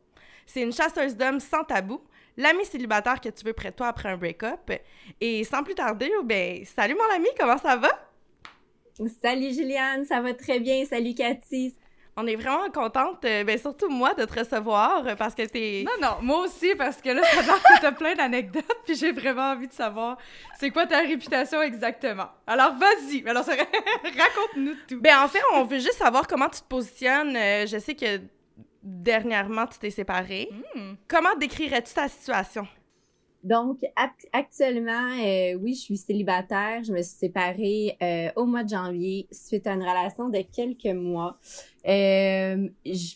[0.47, 2.01] C'est une chasseuse d'hommes sans tabou,
[2.39, 4.71] l'ami célibataire que tu veux près de toi après un break-up.
[5.21, 7.91] Et sans plus tarder, ben, salut mon ami, comment ça va?
[9.23, 10.85] Salut Juliane, ça va très bien.
[10.85, 11.75] Salut Cathy.
[12.21, 15.85] On est vraiment contente, euh, ben surtout moi, de te recevoir euh, parce que t'es...
[15.87, 18.97] non, non, moi aussi, parce que là, ça a l'air que t'as plein d'anecdotes, puis
[18.97, 20.19] j'ai vraiment envie de savoir
[20.59, 22.27] c'est quoi ta réputation exactement?
[22.45, 23.53] Alors vas-y, alors ça-
[24.03, 25.01] raconte-nous tout.
[25.01, 27.37] Ben en fait, on veut juste savoir comment tu te positionnes.
[27.37, 28.21] Euh, je sais que
[28.83, 30.49] dernièrement, tu t'es séparée.
[30.75, 30.95] Hmm.
[31.07, 32.67] Comment décrirais-tu ta situation?
[33.45, 36.83] Donc, ac- actuellement, euh, oui, je suis célibataire.
[36.83, 40.93] Je me suis séparée euh, au mois de janvier suite à une relation de quelques
[40.95, 41.39] mois.
[41.87, 43.15] Euh, je-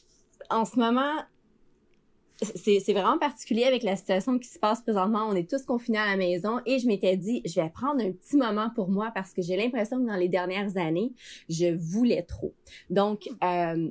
[0.48, 1.14] en ce moment,
[2.40, 5.26] c'est c'est vraiment particulier avec la situation qui se passe présentement.
[5.28, 8.12] On est tous confinés à la maison et je m'étais dit, je vais prendre un
[8.12, 11.12] petit moment pour moi parce que j'ai l'impression que dans les dernières années,
[11.48, 12.54] je voulais trop.
[12.90, 13.90] Donc, euh,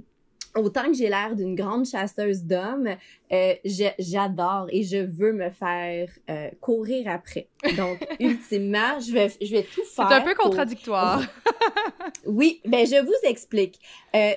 [0.55, 2.89] autant que j'ai l'air d'une grande chasseuse d'hommes,
[3.31, 3.53] euh,
[3.99, 7.47] j'adore et je veux me faire euh, courir après.
[7.77, 10.11] Donc, ultimement, je vais, je vais tout C'est faire.
[10.11, 11.21] un peu pour- contradictoire.
[12.25, 13.79] oui, ben je vous explique.
[14.15, 14.31] Euh,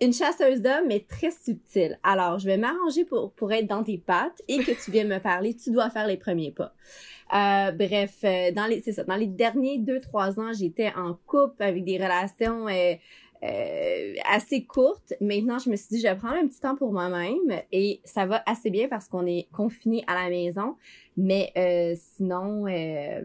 [0.00, 1.98] une chasseuse d'hommes est très subtile.
[2.02, 5.20] Alors, je vais m'arranger pour, pour être dans tes pattes et que tu viennes me
[5.20, 5.54] parler.
[5.54, 6.74] Tu dois faire les premiers pas.
[7.32, 9.04] Euh, bref, euh, dans les, c'est ça.
[9.04, 12.94] Dans les derniers deux, trois ans, j'étais en couple avec des relations euh,
[13.44, 15.12] euh, assez courtes.
[15.20, 18.26] Maintenant, je me suis dit, je vais prendre un petit temps pour moi-même et ça
[18.26, 20.76] va assez bien parce qu'on est confiné à la maison.
[21.16, 23.22] Mais euh, sinon, euh,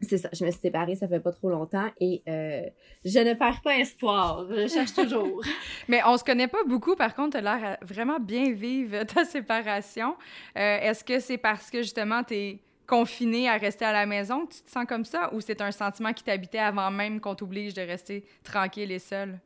[0.00, 0.28] c'est ça.
[0.32, 2.62] Je me suis séparée, ça fait pas trop longtemps et euh,
[3.04, 4.46] je ne perds pas espoir.
[4.50, 5.42] Je cherche toujours.
[5.88, 10.14] Mais on se connaît pas beaucoup, par contre, t'as l'air vraiment bien vivre ta séparation.
[10.54, 12.60] Est-ce que c'est parce que justement t'es
[12.90, 16.12] confiné à rester à la maison tu te sens comme ça ou c'est un sentiment
[16.12, 19.38] qui t'habitait avant même qu'on t'oblige de rester tranquille et seul?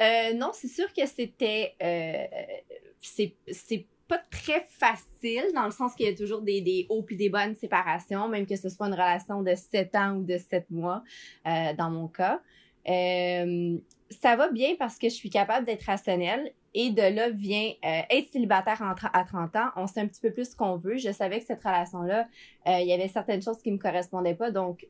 [0.00, 1.74] Euh, non, c'est sûr que c'était.
[1.82, 2.24] Euh,
[3.00, 7.02] c'est c'est pas très facile, dans le sens qu'il y a toujours des, des hauts
[7.02, 10.38] puis des bonnes séparations, même que ce soit une relation de 7 ans ou de
[10.38, 11.02] 7 mois,
[11.46, 12.40] euh, dans mon cas.
[12.88, 13.76] Euh,
[14.08, 18.00] ça va bien parce que je suis capable d'être rationnelle et de là vient euh,
[18.10, 19.68] être célibataire à 30 ans.
[19.76, 20.96] On sait un petit peu plus ce qu'on veut.
[20.96, 22.28] Je savais que cette relation-là,
[22.66, 24.50] euh, il y avait certaines choses qui me correspondaient pas.
[24.50, 24.86] Donc,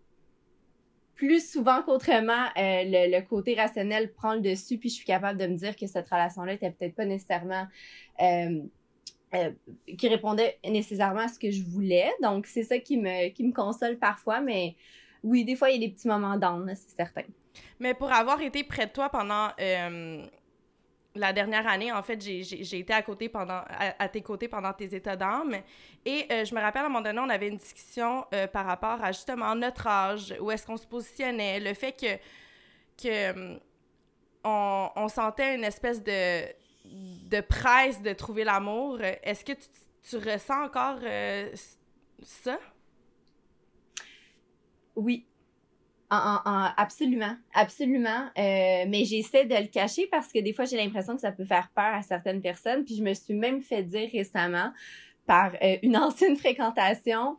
[1.14, 5.46] plus souvent qu'autrement, euh, le, côté rationnel prend le dessus, puis je suis capable de
[5.46, 7.66] me dire que cette relation-là était peut-être pas nécessairement
[9.98, 12.10] qui répondait nécessairement à ce que je voulais.
[12.22, 14.74] Donc, c'est ça qui me, qui me console parfois, mais
[15.22, 17.24] oui, des fois, il y a des petits moments là, c'est certain.
[17.80, 19.48] Mais pour avoir été près de toi pendant
[21.18, 23.02] la dernière année, en fait, j'ai- été à
[24.08, 25.56] tes côtés pendant tes états d'âme.
[26.04, 28.66] Et euh, je me rappelle à un moment donné, on avait une discussion euh, par
[28.66, 32.20] rapport à justement notre âge, où est-ce qu'on se positionnait, le fait
[33.02, 33.60] que hum,
[34.44, 36.46] on, sentait une espèce de
[36.90, 38.98] de presse de trouver l'amour.
[39.02, 39.68] Est-ce que tu,
[40.08, 41.50] tu ressens encore euh,
[42.22, 42.58] ça?
[44.96, 45.26] Oui.
[46.10, 48.28] En, en- en- absolument, absolument.
[48.38, 51.44] Euh, mais j'essaie de le cacher parce que des fois, j'ai l'impression que ça peut
[51.44, 52.84] faire peur à certaines personnes.
[52.84, 54.72] Puis je me suis même fait dire récemment
[55.26, 57.36] par euh, une ancienne fréquentation,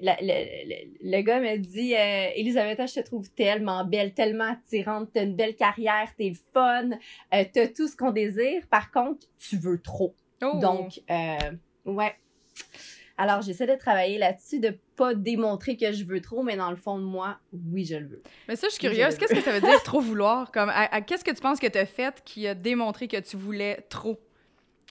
[0.00, 4.52] la- le, le- le gars me dit euh, Elisabetta, je te trouve tellement belle, tellement
[4.52, 6.90] attirante, t'as une belle carrière, t'es fun,
[7.32, 8.62] euh, t'as tout ce qu'on désire.
[8.70, 10.14] Par contre, tu veux trop.
[10.42, 10.58] Oh.
[10.60, 11.00] Donc,
[11.84, 12.14] ouais.
[13.16, 16.76] Alors, j'essaie de travailler là-dessus, de pas démontrer que je veux trop, mais dans le
[16.76, 18.22] fond de moi, oui, je le veux.
[18.48, 19.16] Mais ça, je suis curieuse.
[19.16, 20.50] Qu'est-ce que ça veut dire trop vouloir?
[20.50, 23.18] Comme, à- à- Qu'est-ce que tu penses que tu as fait qui a démontré que
[23.20, 24.18] tu voulais trop?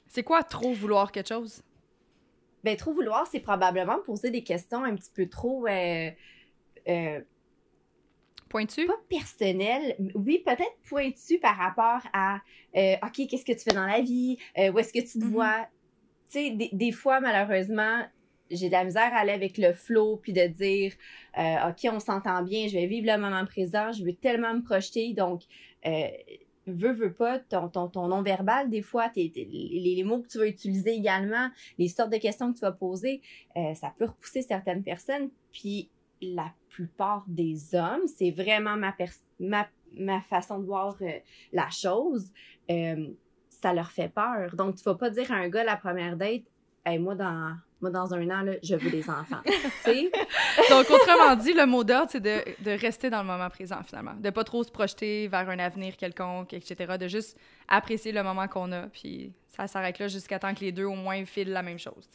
[0.07, 1.61] C'est quoi trop vouloir quelque chose?
[2.63, 6.09] Ben, trop vouloir, c'est probablement poser des questions un petit peu trop, euh,
[6.87, 7.19] euh,
[8.49, 8.85] Pointu?
[8.85, 9.97] pas personnelles.
[10.15, 12.39] Oui, peut-être pointues par rapport à,
[12.75, 14.37] euh, OK, qu'est-ce que tu fais dans la vie?
[14.57, 15.31] Euh, où est-ce que tu te Mhm.
[15.31, 15.67] vois?
[16.33, 18.07] Sais, des, fois, malheureusement,
[18.49, 20.91] j'ai de la misère à aller avec le flow, puis de dire,
[21.37, 24.63] euh, OK, on s'entend bien, je vais vivre le moment présent, je veux tellement me
[24.63, 25.43] projeter, donc,
[25.85, 26.07] euh,
[26.65, 30.47] veux, veux pas, ton, ton, ton non-verbal, des fois, tes- les, mots que tu vas
[30.47, 33.21] utiliser également, les sortes de questions que tu vas poser,
[33.55, 38.95] euh, ça peut repousser certaines personnes, puis la plupart des hommes, c'est vraiment ma,
[39.39, 41.11] ma, ma façon de voir euh,
[41.51, 42.31] la chose,
[43.63, 44.55] ça leur fait peur.
[44.55, 46.43] Donc, tu vas pas dire à un gars la première date,
[46.85, 49.41] hey, moi, dans, moi, dans un an, là, je veux des enfants.
[50.69, 54.13] Donc, autrement dit, le mot d'ordre, c'est de, de rester dans le moment présent, finalement.
[54.19, 56.97] De pas trop se projeter vers un avenir quelconque, etc.
[56.99, 57.37] De juste
[57.67, 60.95] apprécier le moment qu'on a, puis ça s'arrête là jusqu'à temps que les deux, au
[60.95, 62.09] moins, filent la même chose.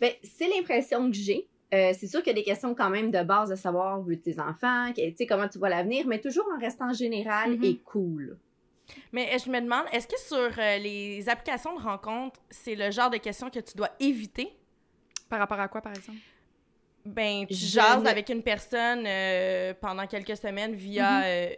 [0.00, 1.46] Ben, c'est l'impression que j'ai.
[1.72, 4.18] Euh, c'est sûr qu'il y a des questions quand même de base de savoir veux
[4.18, 7.64] tes enfants, que- comment tu vois l'avenir, mais toujours en restant général Mhm.
[7.64, 8.38] et cool.
[9.12, 12.90] Mais euh, je me demande, est-ce que sur euh, les applications de rencontres, c'est le
[12.90, 14.52] genre de questions que tu dois éviter?
[15.28, 16.18] Par rapport à quoi, par exemple?
[17.04, 21.22] Ben, tu Je jases ne- avec une personne euh, pendant quelques semaines via Mhm.
[21.26, 21.48] euh,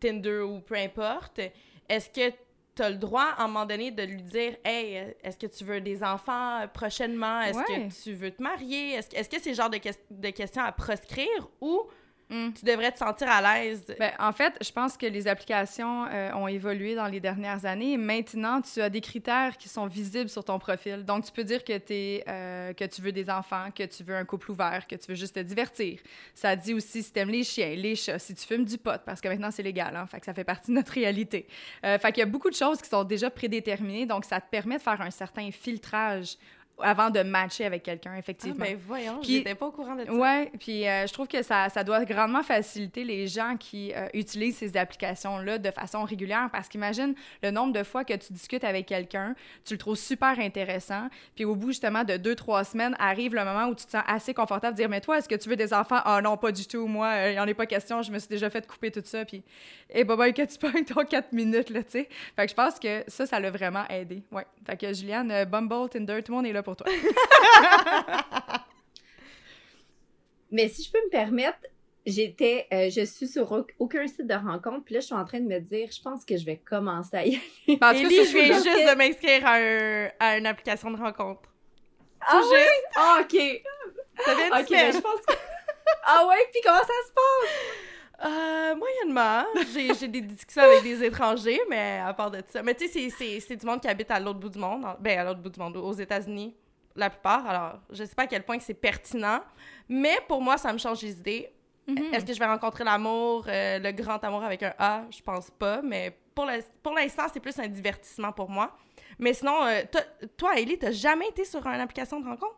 [0.00, 1.40] Tinder ou peu importe.
[1.88, 2.34] Est-ce que
[2.74, 5.64] tu as le droit, à un moment donné, de lui dire Hey, est-ce que tu
[5.64, 7.40] veux des enfants prochainement?
[7.42, 7.88] Est-ce Ouais.
[7.88, 9.78] que tu veux te marier Est-ce que est-ce que c'est le genre de,
[10.10, 11.82] de questions à proscrire ou
[12.30, 12.50] Hmm.
[12.52, 16.32] tu devrais te sentir à l'aise Ben, en fait, je pense que les applications euh,
[16.32, 17.96] ont évolué dans les dernières années.
[17.96, 21.04] Maintenant, tu as des critères qui sont visibles sur ton profil.
[21.04, 24.24] Donc, tu peux dire que, euh, que tu veux des enfants, que tu veux un
[24.24, 25.98] couple ouvert, que tu veux juste te divertir.
[26.34, 29.00] Ça dit aussi si tu aimes les chiens, les chats, si tu fumes du pot,
[29.04, 29.94] parce que maintenant, c'est légal.
[29.94, 31.46] Hein, fait que ça fait partie de notre réalité.
[31.84, 34.06] Euh, fait qu'il y a beaucoup de choses qui sont déjà prédéterminées.
[34.06, 36.36] Donc, ça te permet de faire un certain filtrage
[36.82, 38.64] avant de matcher avec quelqu'un, Ah, effectivement.
[38.64, 40.12] ben voyons, Puis- j'étais pas au courant de ça.
[40.12, 44.08] Ouais, puis euh, je trouve que ça, ça doit grandement faciliter les gens qui euh,
[44.14, 48.64] utilisent ces applications-là de façon régulière parce qu'imagine le nombre de fois que tu discutes
[48.64, 52.94] avec quelqu'un, tu le trouves super intéressant, puis au bout justement de deux, trois semaines,
[52.98, 55.34] arrive le moment où tu te sens assez confortable de dire Mais toi, est-ce que
[55.34, 57.66] tu veux des enfants Ah non, pas du tout, moi, il n'y en est pas
[57.66, 59.42] question, je me suis déjà fait couper tout ça, puis
[59.94, 62.08] et bah, bah, que tu pognes ton 4 minutes, là, tu sais.
[62.36, 64.22] Fait que je pense que ça, ça l'a vraiment aidé.
[64.32, 64.46] Ouais.
[64.66, 66.86] Fait que Juliane, euh, Bumble, Tinder, tout le monde est là pour toi.
[70.50, 71.58] Mais si je peux me permettre,
[72.04, 75.24] j'étais, euh, je suis sur au- aucun site de rencontre, puis là, je suis en
[75.24, 77.40] train de me dire, je pense que je vais commencer à y aller.
[78.00, 80.98] Élie, ça, je viens parce juste que- de m'inscrire à, un- à une application de
[80.98, 81.48] rencontre.
[82.20, 82.58] Ah Tout ouais?
[82.58, 82.86] juste.
[82.96, 83.62] Ah, ok.
[84.24, 85.32] Ça vient de Ok, ben, je pense que...
[86.04, 87.50] Ah ouais, puis comment ça se passe?
[88.24, 89.44] Euh, moyennement.
[89.72, 92.62] J'ai j'ai des discussions avec des étrangers, mais à part de ça.
[92.62, 94.84] Mais tu sais, c'est- c'est c'est du monde qui habite à l'autre bout du monde.
[94.84, 96.54] en- Ben, à l'autre bout du monde, aux États-Unis,
[96.96, 97.46] la plupart.
[97.46, 99.40] Alors, je sais pas à quel point que c'est pertinent,
[99.88, 101.52] mais pour moi, ça me change les idées.
[101.86, 102.14] Mhm.
[102.14, 105.02] Est-ce que je vais rencontrer l'amour, euh, le grand amour avec un A?
[105.10, 108.76] Je pense pas, mais pour le- pour l'instant, c'est plus un divertissement pour moi.
[109.18, 112.56] Mais sinon, euh, toi- toi, Ellie, t'as jamais été sur une application de rencontre?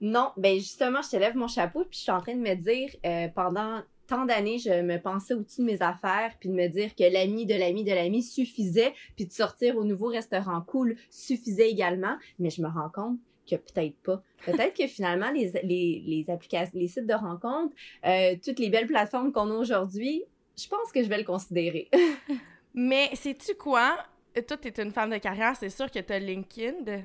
[0.00, 2.54] Non, ben justement, je te lève mon chapeau puis je suis en train de me
[2.54, 6.66] dire euh, pendant tant d'années, je me pensais au-dessus de mes affaires puis de me
[6.66, 10.96] dire que l'ami de l'ami de l'ami suffisait puis de sortir au nouveau restaurant cool
[11.10, 14.22] suffisait également, mais je me rends compte que peut-être pas.
[14.44, 18.86] Peut-être que finalement les les les applications, les sites de rencontres, euh, toutes les belles
[18.86, 20.24] plateformes qu'on a aujourd'hui,
[20.56, 21.88] je pense que je vais le considérer.
[22.74, 23.96] Mais sais-tu quoi?
[24.46, 27.02] Toi, t'es une femme de carrière, c'est sûr que t'as LinkedIn.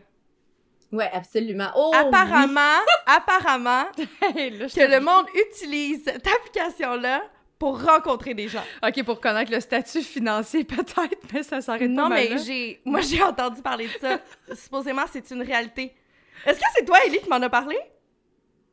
[0.93, 1.69] Ouais, absolument.
[1.75, 1.99] Oh, oui.
[1.99, 7.23] apparemment, apparemment, là, je que le monde utilise cette application-là
[7.59, 8.63] pour rencontrer des gens.
[8.85, 12.81] OK, pour connaître le statut financier, peut-être, mais ça s'arrête Non, pas mal mais j'ai,
[12.85, 14.19] moi, j'ai entendu parler de ça.
[14.55, 15.93] Supposément, c'est une réalité.
[16.45, 17.77] Est-ce que c'est toi, Ellie, qui m'en a parlé?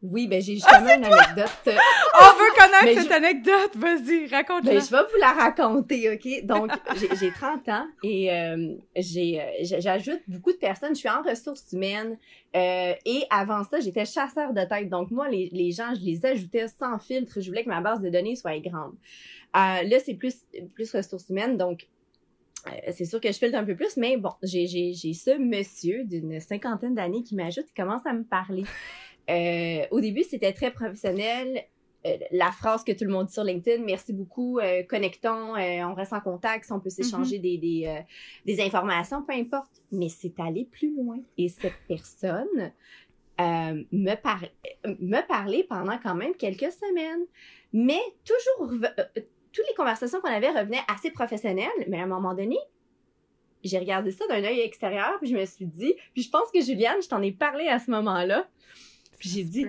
[0.02, 1.50] Oui, ben j'ai justement une anecdote.
[1.66, 1.76] euh,
[2.20, 4.72] On veut connaître Mais cette je- anecdote, vas-y, raconte-la.
[4.72, 6.46] Ben, je vais vous la raconter, OK?
[6.46, 10.94] Donc, j'ai- j'ai 30 ans et euh, euh, j'ajoute beaucoup de personnes.
[10.94, 12.16] Je suis en ressources humaines
[12.56, 14.88] euh, et avant ça, j'étais chasseur de tête.
[14.88, 17.38] Donc, moi, les, les gens, je les ajoutais sans filtre.
[17.40, 18.94] Je voulais que ma base de données soit grande.
[19.54, 21.58] Euh, là, c'est plus, plus ressources humaines.
[21.58, 21.86] Donc,
[22.68, 26.40] euh, c'est sûr que je filtre un peu plus, mais bon, j'ai ce monsieur d'une
[26.40, 28.64] cinquantaine d'années qui m'ajoute, qui commence à me parler.
[29.28, 31.64] Euh, au début, c'était très professionnel.
[32.06, 35.94] Euh, la phrase que tout le monde dit sur LinkedIn, merci beaucoup, euh, connectons, on
[35.94, 38.02] reste en contact, si on peut s'échanger des, des,
[38.46, 39.82] des informations, peu importe.
[39.92, 41.18] Mais c'est allé plus loin.
[41.36, 42.72] Et cette personne
[43.38, 44.42] me, par
[44.84, 47.26] me parlait pendant quand même quelques semaines.
[47.72, 48.72] Mais toujours,
[49.52, 52.58] toutes les conversations qu'on avait revenaient assez professionnelles, mais à un moment donné,
[53.62, 56.60] j'ai regardé ça d'un œil extérieur, puis je me suis dit, puis je pense que
[56.60, 58.48] Juliane, je t'en ai parlé à ce moment-là,
[59.20, 59.66] puis j'ai dit,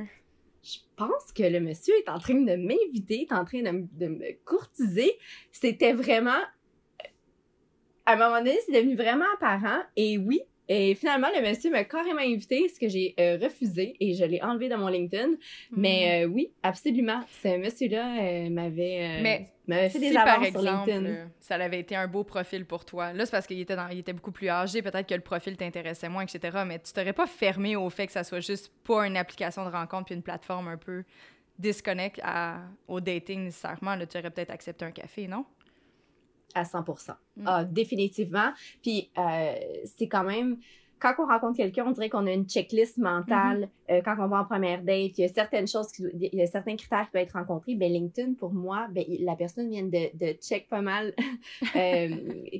[0.63, 4.07] je pense que le monsieur est en train de m'inviter, est en train de, de
[4.07, 5.17] me courtiser.
[5.51, 6.39] C'était vraiment.
[8.05, 9.83] À un moment donné, c'est devenu vraiment apparent.
[9.95, 10.41] Et oui,
[10.73, 14.41] et finalement, le monsieur m'a carrément invité, ce que j'ai euh, refusé et je l'ai
[14.41, 15.31] enlevé de mon LinkedIn.
[15.71, 17.21] Mais euh, oui, absolument.
[17.43, 19.47] Ce monsieur-là euh, m'avait
[19.89, 21.29] fait des si, par avances sur exemple, LinkedIn.
[21.39, 23.99] ça avait été un beau profil pour toi, là, c'est parce qu'il était, dans- il
[23.99, 27.27] était beaucoup plus âgé, peut-être que le profil t'intéressait moins, etc., mais tu t'aurais pas
[27.27, 30.67] fermé au fait que ça soit juste pas une application de rencontre puis une plateforme
[30.69, 31.03] un peu
[31.59, 33.95] disconnect à, au dating nécessairement.
[33.95, 35.45] Là, tu aurais peut-être accepté un café, non?
[36.53, 36.83] À 100
[37.37, 37.43] Mm.
[37.45, 38.51] Ah, définitivement.
[38.81, 39.53] Puis, euh,
[39.85, 40.57] c'est quand même...
[41.01, 43.69] Quand on rencontre quelqu'un, on dirait qu'on a une checklist mentale.
[43.89, 43.97] Mm-hmm.
[43.97, 46.41] Euh, quand on va en première date, il y a certaines choses, qui, il y
[46.41, 47.75] a certains critères qui doivent être rencontrés.
[47.75, 51.13] Ben, LinkedIn, pour moi, ben, la personne vient de, de check pas mal
[51.75, 52.07] euh,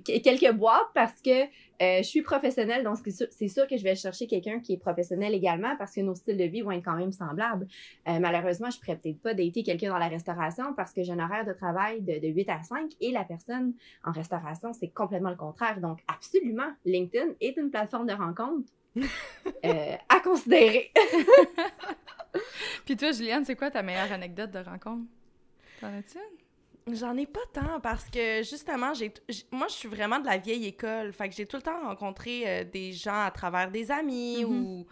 [0.05, 3.75] que- quelques boîtes parce que euh, je suis professionnelle, donc c'est sûr, c'est sûr que
[3.75, 6.71] je vais chercher quelqu'un qui est professionnel également parce que nos styles de vie vont
[6.71, 7.67] être quand même semblables.
[8.05, 11.43] Malheureusement, je pourrais peut-être pas dater quelqu'un dans la restauration parce que j'ai un horaire
[11.43, 13.73] de travail de, de 8 à 5 et la personne
[14.03, 15.79] en restauration, c'est complètement le contraire.
[15.81, 18.30] Donc, absolument, LinkedIn est une plateforme de rencontre
[19.65, 20.91] euh, à considérer.
[22.86, 25.05] Puis toi, Juliane, c'est quoi ta meilleure anecdote de rencontre?
[25.79, 26.95] T'en as-tu une?
[26.95, 30.38] J'en ai pas tant parce que justement, j'ai, j- moi, je suis vraiment de la
[30.38, 31.13] vieille école.
[31.13, 34.63] Fait que j'ai tout le temps rencontré euh, des gens à travers des amis Mhm.
[34.65, 34.88] ou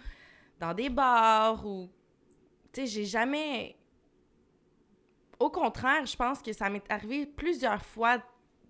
[0.59, 1.89] dans des bars ou.
[2.71, 3.75] Tu sais, j'ai jamais.
[5.39, 8.19] Au contraire, je pense que ça m'est arrivé plusieurs fois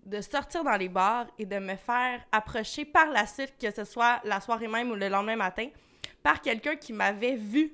[0.06, 3.84] de sortir dans les bars et de me faire approcher par la suite, que ce
[3.84, 5.68] soit la soirée même ou le lendemain matin,
[6.22, 7.72] par quelqu'un qui m'avait vu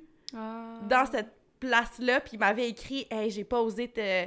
[0.88, 4.26] dans cette place-là, puis m'avait écrit Hey, j'ai pas osé te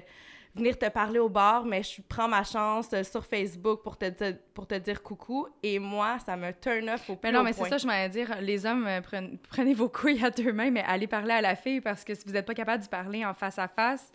[0.56, 4.38] venir te parler au bar, mais je prends ma chance sur Facebook pour te, dire-
[4.54, 5.48] pour te dire coucou.
[5.62, 8.10] Et moi, ça me turn off au plus Mais non, mais c'est ça, je m'allais
[8.10, 11.42] dire, les hommes, euh, prenez, prenez vos couilles à deux mains, mais allez parler à
[11.42, 14.12] la fille parce que si vous n'êtes pas capable d'y parler en face à face,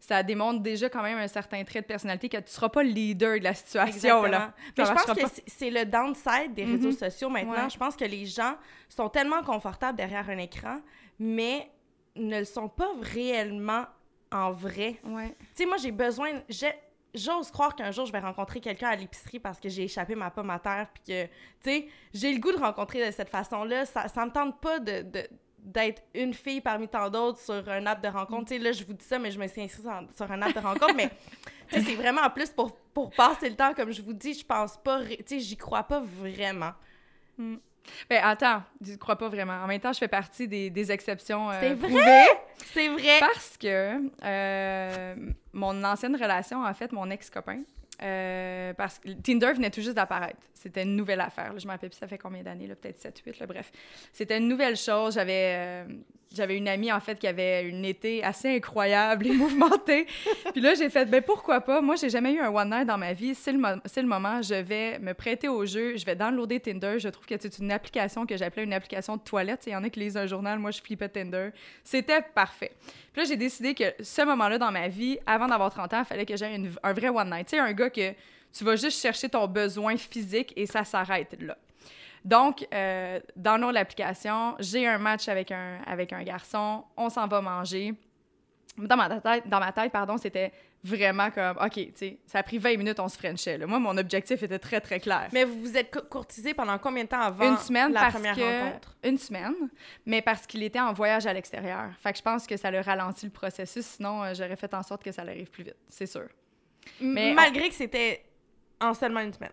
[0.00, 2.88] ça démontre déjà quand même un certain trait de personnalité que tu seras pas le
[2.88, 4.52] leader de la situation, là.
[4.76, 6.96] Mais je pense que c'est- le downside des réseaux Mhm.
[6.96, 7.64] sociaux maintenant.
[7.64, 7.70] Ouais.
[7.70, 8.54] Je pense que les gens
[8.88, 10.80] sont tellement confortables derrière un écran,
[11.18, 11.70] mais
[12.16, 13.84] ne le sont pas réellement
[14.32, 14.96] en vrai.
[15.04, 15.28] Ouais.
[15.54, 16.30] Tu sais, moi, j'ai besoin.
[17.12, 20.30] J'ose croire qu'un jour, je vais rencontrer quelqu'un à l'épicerie parce que j'ai échappé ma
[20.30, 21.30] pomme à terre, puis que, tu
[21.62, 23.84] sais, j'ai le goût de rencontrer de cette façon-là.
[23.84, 25.02] Ça, ça me tente pas de.
[25.02, 25.28] de-
[25.64, 28.46] d'être une fille parmi tant d'autres sur un app de rencontre.
[28.48, 29.84] Tu sais, là, je vous dis ça, mais je me suis inscrite
[30.16, 31.10] sur, un app de rencontre, mais
[31.70, 34.34] tu sais, c'est vraiment en plus pour, pour passer le temps, comme je vous dis,
[34.34, 36.72] je pense pas, tu sais, j'y crois pas vraiment.
[38.08, 39.54] Ben attends, je crois pas vraiment.
[39.62, 41.50] En même temps, je fais partie des, des exceptions.
[41.50, 42.24] euh, C'est vrai?
[42.72, 43.18] C'est vrai!
[43.20, 45.14] Parce que euh,
[45.52, 47.62] mon ancienne relation, en fait, mon ex-copain,
[48.02, 50.40] euh, parce que Tinder venait tout juste d'apparaître.
[50.54, 51.52] C'était une nouvelle affaire.
[51.52, 51.58] là.
[51.58, 53.70] Je me rappelle plus ça fait combien d'années, peut-être 7, 8, là, bref.
[54.12, 55.14] C'était une nouvelle chose.
[55.14, 55.54] J'avais...
[55.56, 55.84] euh,
[56.32, 60.06] j'avais une amie, en fait, qui avait une été assez incroyable et mouvementée.
[60.52, 61.80] puis là, j'ai fait, ben pourquoi pas?
[61.80, 63.34] Moi, j'ai jamais eu un one night dans ma vie.
[63.34, 63.58] C'est le,
[64.06, 65.96] moment, je vais me prêter au jeu.
[65.96, 66.98] Je vais downloader Tinder.
[66.98, 69.64] Je trouve que c'est une application que j'appelais une application de toilette.
[69.66, 70.58] Il y en a qui lisent un journal.
[70.58, 71.50] Moi, je flippais Tinder.
[71.82, 72.72] C'était parfait.
[73.12, 76.04] Puis là, j'ai décidé que ce moment-là dans ma vie, avant d'avoir 30 ans, il
[76.04, 77.48] fallait que j'aie un vrai one night.
[77.48, 78.12] Tu sais, un gars que
[78.52, 81.56] tu vas juste chercher ton besoin physique et ça s'arrête là.
[82.24, 87.40] Donc, euh, dans l'application, j'ai un match avec un, avec un garçon, on s'en va
[87.40, 87.94] manger.
[88.76, 90.52] Dans ma tête, dans ma tête pardon, c'était
[90.82, 93.58] vraiment comme, OK, tu sais, ça a pris 20 minutes, on se frenchait.
[93.58, 95.28] Moi, mon objectif était très, très clair.
[95.32, 98.36] Mais vous vous êtes courtisé pendant combien de temps avant une semaine la parce première
[98.36, 98.96] que, rencontre?
[99.04, 99.54] Une semaine,
[100.06, 101.90] mais parce qu'il était en voyage à l'extérieur.
[102.00, 104.82] Fait que je pense que ça le ralentit le processus, sinon euh, j'aurais fait en
[104.82, 106.28] sorte que ça arrive plus vite, c'est sûr.
[107.00, 108.24] Mais Malgré que c'était
[108.80, 109.52] en seulement une semaine.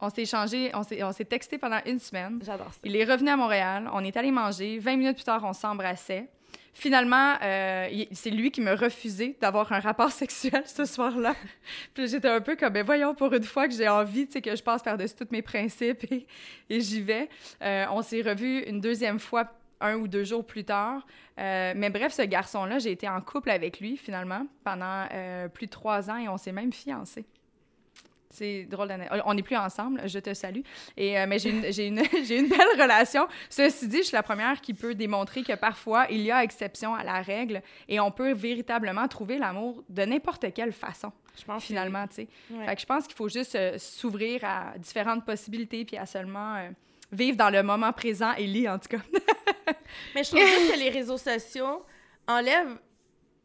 [0.00, 2.40] On s'est échangé, on s'est texté pendant une semaine.
[2.44, 2.80] J'adore ça.
[2.84, 4.78] Il est revenu à Montréal, on est allé manger.
[4.78, 6.28] 20 minutes plus tard, on s'embrassait.
[6.72, 11.34] Finalement, euh, c'est lui qui me refusé d'avoir un rapport sexuel ce soir-là.
[11.94, 14.40] puis j'étais un peu comme, ben voyons, pour une fois que j'ai envie, tu sais,
[14.40, 17.28] que je passe par-dessus tous mes principes et, j'y vais.
[17.62, 21.06] Euh, on s'est revu une deuxième fois un ou deux jours plus tard.
[21.38, 25.06] Euh, mais bref, ce garçon-là, j'ai été en couple avec lui finalement pendant
[25.52, 27.26] plus de trois ans et on s'est même fiancés.
[28.30, 29.08] C'est drôle d'année.
[29.24, 30.60] On n'est plus ensemble, je te salue.
[30.96, 31.98] Et, euh, mais j'ai une, une,
[32.30, 33.26] une, belle relation.
[33.48, 36.94] Ceci dit, je suis la première qui peut démontrer que parfois, il y a exception
[36.94, 41.10] à la règle et on peut véritablement trouver l'amour de n'importe quelle façon.
[41.38, 42.28] Je pense finalement, tu sais.
[42.66, 46.56] Fait que je pense qu'il faut juste euh, s'ouvrir à différentes possibilités puis à seulement
[46.56, 46.70] euh,
[47.10, 49.02] vivre dans le moment présent et lire, en tout cas.
[50.14, 51.84] mais je trouve que les réseaux sociaux
[52.28, 52.78] enlèvent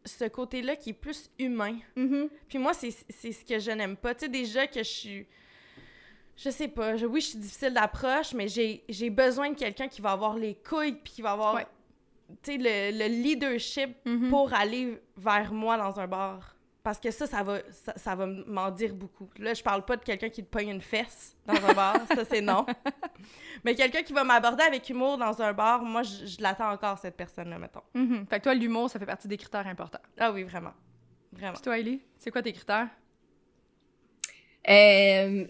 [0.05, 1.77] ce côté-là qui est plus humain.
[1.97, 2.29] Mm-hmm.
[2.47, 4.13] Puis moi, c'est ce que je n'aime pas.
[4.13, 5.27] Tu sais, déjà que je suis.
[6.37, 6.95] Je sais pas.
[6.95, 10.55] Je, oui, je suis difficile d'approche, mais j'ai besoin de quelqu'un qui va avoir les
[10.55, 11.59] couilles, puis qui va avoir.
[12.41, 14.29] Tu sais, le, le, leadership mm-hmm.
[14.29, 16.54] pour aller vers moi dans un bar.
[16.85, 19.27] Parce que ça, ça va, ça, va m'en dire beaucoup.
[19.39, 22.23] Là, je parle pas de quelqu'un qui te pogne une fesse dans un bar, ça
[22.25, 22.63] c'est non.
[23.65, 27.17] Mais quelqu'un qui va m'aborder avec humour dans un bar, moi, je, l'attends encore, cette
[27.17, 27.81] personne-là, mettons.
[27.95, 28.27] Mm-hmm.
[28.27, 30.01] Fait que toi, l'humour, ça fait partie des critères importants.
[30.19, 30.73] Ah oui, vraiment.
[31.33, 31.53] Vraiment.
[31.53, 32.89] Puis toi, Ellie, c'est quoi tes critères?
[34.69, 35.47] Euh,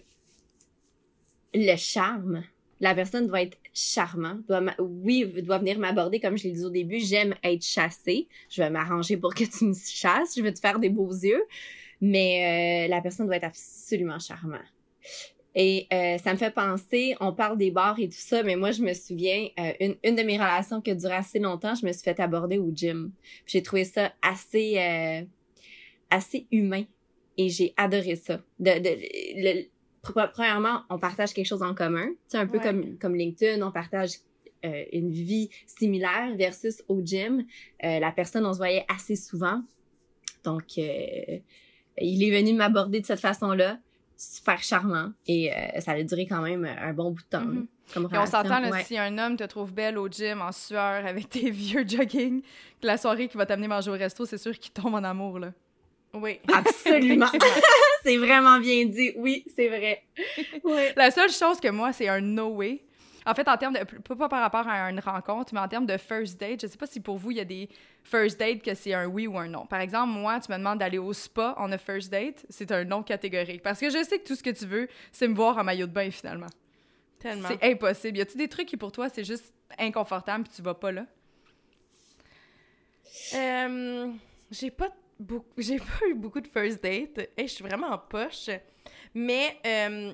[1.52, 2.44] le charme
[2.80, 6.70] la personne doit être charmant, doit oui, doit venir m'aborder comme je l'ai dit au
[6.70, 10.60] début, j'aime être chassée, je vais m'arranger pour que tu me chasses, je vais te
[10.60, 11.42] faire des beaux yeux,
[12.00, 14.56] mais euh, la personne doit être absolument charmant.
[15.54, 18.70] Et euh, ça me fait penser, on parle des bars et tout ça, mais moi
[18.70, 21.84] je me souviens, euh, une, une de mes relations qui a duré assez longtemps, je
[21.84, 23.12] me suis fait aborder au gym.
[23.46, 25.26] J'ai trouvé ça assez
[26.10, 26.84] assez humain
[27.36, 28.40] et j'ai adoré ça.
[28.58, 29.66] De,
[30.12, 32.08] premièrement, on partage quelque chose en commun.
[32.28, 34.18] C'est un peu comme, comme LinkedIn, on partage
[34.64, 37.44] euh, une vie similaire versus au gym.
[37.84, 39.62] Euh, la personne, on se voyait assez souvent.
[40.44, 41.38] Donc, euh,
[41.98, 43.78] il est venu m'aborder de cette façon-là,
[44.16, 45.12] super charmant.
[45.26, 45.50] Et
[45.80, 47.44] ça a duré quand même un bon bout de temps.
[47.44, 48.14] Mm-hmm.
[48.14, 51.50] Et on s'entend, si un homme te trouve belle au gym, en sueur, avec tes
[51.50, 52.42] vieux jogging,
[52.80, 55.38] que la soirée qui va t'amener manger au resto, c'est sûr qu'il tombe en amour,
[55.38, 55.52] là.
[56.20, 56.40] Oui.
[56.52, 57.30] Absolument.
[58.02, 59.12] c'est vraiment bien dit.
[59.16, 60.02] Oui, c'est vrai.
[60.96, 62.82] La seule chose que moi, c'est un no way.
[63.26, 63.82] En fait, en termes de.
[63.82, 66.86] Pas par rapport à une rencontre, mais en termes de first date, je sais pas
[66.86, 67.68] si pour vous, il y a des
[68.04, 69.66] first dates que c'est un oui ou un non.
[69.66, 72.84] Par exemple, moi, tu me demandes d'aller au spa en a first date, c'est un
[72.84, 73.62] non catégorique.
[73.62, 75.88] Parce que je sais que tout ce que tu veux, c'est me voir en maillot
[75.88, 76.46] de bain finalement.
[77.18, 77.48] Tellement.
[77.48, 78.18] C'est impossible.
[78.18, 81.06] Y a-tu des trucs qui pour toi, c'est juste inconfortable puis tu vas pas là?
[83.34, 84.12] Euh,
[84.52, 84.90] j'ai pas
[85.58, 87.30] j'ai pas eu beaucoup de first date.
[87.36, 88.50] et je suis vraiment en poche.
[89.14, 90.12] Mais euh,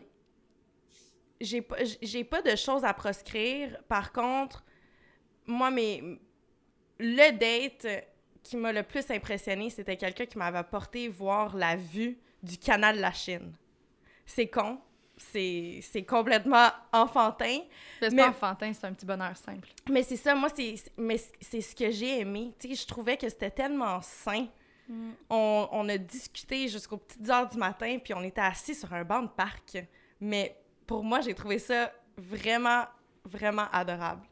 [1.41, 1.77] j'ai pas,
[2.31, 3.77] pas de choses à proscrire.
[3.89, 4.65] Par contre,
[5.47, 6.21] moi, mes,
[6.99, 8.07] le date
[8.43, 12.97] qui m'a le plus impressionné, c'était quelqu'un qui m'avait apporté voir la vue du canal
[12.97, 13.53] de la Chine.
[14.27, 14.81] C'est con.
[15.17, 17.61] C'est complètement enfantin.
[18.01, 19.69] C'est pas enfantin, c'est un petit bonheur simple.
[19.89, 22.53] Mais c'est ça, moi, c'est ce que j'ai aimé.
[22.59, 24.49] Tu sais, je trouvais que c'était tellement sain
[24.89, 25.11] Mm.
[25.31, 29.23] On, a discuté jusqu'aux petites heures du matin, puis on était assis sur un banc
[29.23, 29.79] de parc.
[30.21, 30.57] Mais
[30.87, 32.85] pour moi, j'ai trouvé ça vraiment,
[33.25, 34.27] vraiment adorable.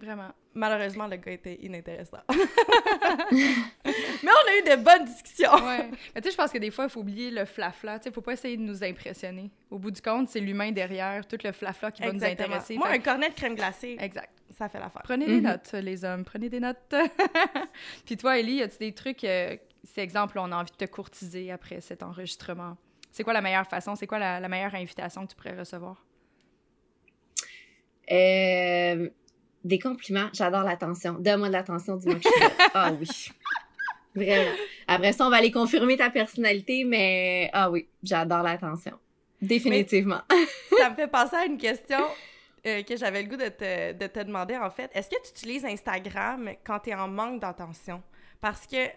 [0.00, 0.30] Vraiment.
[0.54, 2.18] Malheureusement, le gars était inintéressant.
[3.32, 5.52] Mais on a eu de bonnes discussions.
[5.52, 5.90] ouais.
[6.14, 7.98] Mais tu sais, je pense que des fois, il faut oublier le flafla.
[7.98, 9.50] Tu sais, faut pas essayer de nous impressionner.
[9.70, 12.76] Au bout du compte, c'est l'humain derrière, tout le flafla qui va nous intéresser.
[12.76, 13.96] Moi, un cornet de crème glacée.
[14.00, 14.32] Exact.
[14.56, 15.02] Ça fait l'affaire.
[15.04, 15.44] Prenez des mhm.
[15.44, 16.24] notes, les hommes.
[16.24, 16.94] Prenez des notes.
[18.04, 21.52] Puis toi, Ellie, as-tu des trucs, euh, c'est exemple, on a envie de te courtiser
[21.52, 22.76] après cet enregistrement?
[23.10, 23.94] C'est quoi la meilleure façon?
[23.94, 26.04] C'est quoi la, meilleure invitation que tu pourrais recevoir?
[28.10, 29.08] Euh,
[29.64, 31.14] des compliments, j'adore l'attention.
[31.18, 32.50] Donne-moi de l'attention, dis-moi que je suis belle.
[32.74, 33.08] Ah oui.
[34.14, 34.56] Vraiment.
[34.86, 38.98] Après ça, on va aller confirmer ta personnalité, mais ah oui, j'adore l'attention.
[39.40, 40.20] Définitivement.
[40.76, 42.00] ça me fait penser à une question
[42.66, 44.90] euh, que j'avais le goût de te, de te demander, en fait.
[44.94, 48.02] Est-ce que tu utilises Instagram quand tu es en manque d'attention?
[48.40, 48.88] Parce que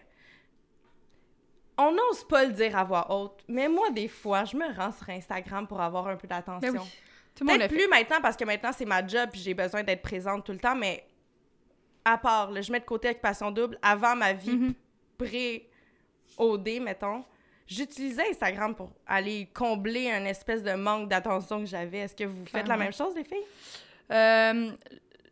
[1.78, 4.92] on n'ose pas le dire à voix haute, mais moi, des fois, je me rends
[4.92, 6.72] sur Instagram pour avoir un peu d'attention.
[6.72, 6.88] Ben oui.
[7.34, 10.52] Peut-être plus maintenant parce que maintenant c'est ma job puis j'ai besoin d'être présente tout
[10.52, 11.04] le temps, mais
[12.04, 14.74] à part, là, je mets de côté occupation double, avant ma vie Mhm.
[16.36, 17.24] pré-OD, mettons,
[17.66, 21.98] j'utilisais Instagram pour aller combler un espèce de manque d'attention que j'avais.
[21.98, 23.44] Est-ce que vous faites la même chose, les filles?
[24.10, 24.72] Euh,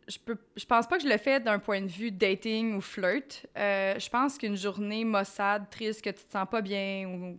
[0.07, 2.81] je peux je pense pas que je le fais d'un point de vue dating ou
[2.81, 3.45] flirt.
[3.57, 7.37] Euh, je pense qu'une journée maussade, triste, que tu te sens pas bien ou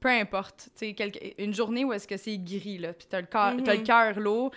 [0.00, 3.20] peu importe, tu sais quelque- une journée où est-ce que c'est gris là, puis t'as
[3.20, 3.82] le cœur le Mhm.
[3.82, 4.50] cœur lourd,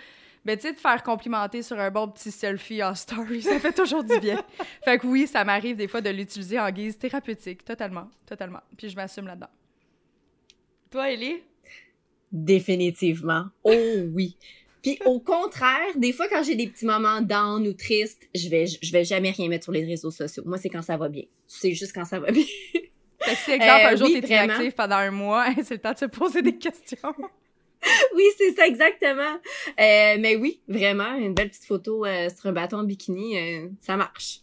[0.44, 3.72] ben tu sais de faire complimenter sur un bon petit selfie en story, ça fait
[3.72, 4.42] toujours du bien.
[4.84, 8.60] fait que oui, ça m'arrive des fois de l'utiliser en guise thérapeutique, totalement, totalement.
[8.76, 9.50] Puis je m'assume là-dedans.
[10.90, 11.42] Toi, Ellie?
[12.30, 13.46] Définitivement.
[13.64, 13.72] Oh
[14.14, 14.36] oui.
[14.82, 18.66] Puis au contraire, des fois quand j'ai des petits moments down ou tristes, je vais
[18.66, 20.42] je vais jamais rien mettre sur les réseaux sociaux.
[20.46, 21.24] Moi, c'est quand ça va bien.
[21.46, 22.44] C'est juste quand ça va bien.
[23.24, 25.80] Fait que si exemple Euh, un jour oui, t'es inactif pendant un mois, c'est le
[25.80, 27.14] temps de se poser des questions.
[28.14, 29.34] oui, c'est ça exactement.
[29.80, 33.96] Euh, mais oui, vraiment, une belle petite photo euh, sur un bâton en bikini, ça
[33.96, 34.40] marche.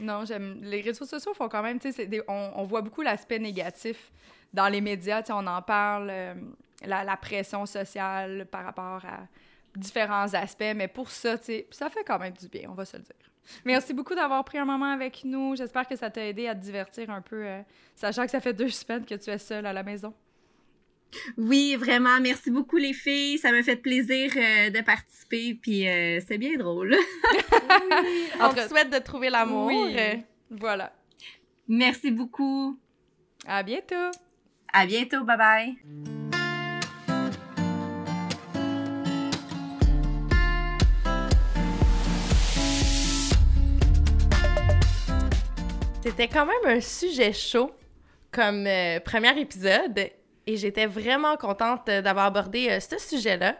[0.00, 0.58] Non, j'aime.
[0.62, 4.12] Les réseaux sociaux font quand même, tu sais, on, on voit beaucoup l'aspect négatif
[4.52, 6.34] dans les médias, tu sais, on en parle, euh,
[6.84, 9.26] la, la pression sociale par rapport à
[9.74, 12.84] différents aspects, mais pour ça, tu sais, ça fait quand même du bien, on va
[12.84, 13.25] se le dire.
[13.64, 15.56] Merci beaucoup d'avoir pris un moment avec nous.
[15.56, 17.60] J'espère que ça t'a aidé à te divertir un peu, euh,
[17.94, 20.12] sachant que ça fait deux semaines que tu es seule à la maison.
[21.38, 26.20] Oui, vraiment, merci beaucoup les filles, ça m'a fait plaisir euh, de participer puis euh,
[26.26, 26.94] c'est bien drôle.
[28.40, 29.66] On te souhaite de trouver l'amour.
[29.66, 29.96] Oui.
[29.96, 30.16] Euh,
[30.50, 30.92] Voilà.
[31.68, 32.78] merci beaucoup.
[33.46, 34.10] À bientôt!
[34.72, 36.15] À bientôt, bye bye.
[46.06, 47.72] C'était quand même un sujet chaud
[48.30, 49.98] comme euh, premier épisode
[50.46, 53.56] et j'étais vraiment contente euh, d'avoir abordé euh, ce sujet-là.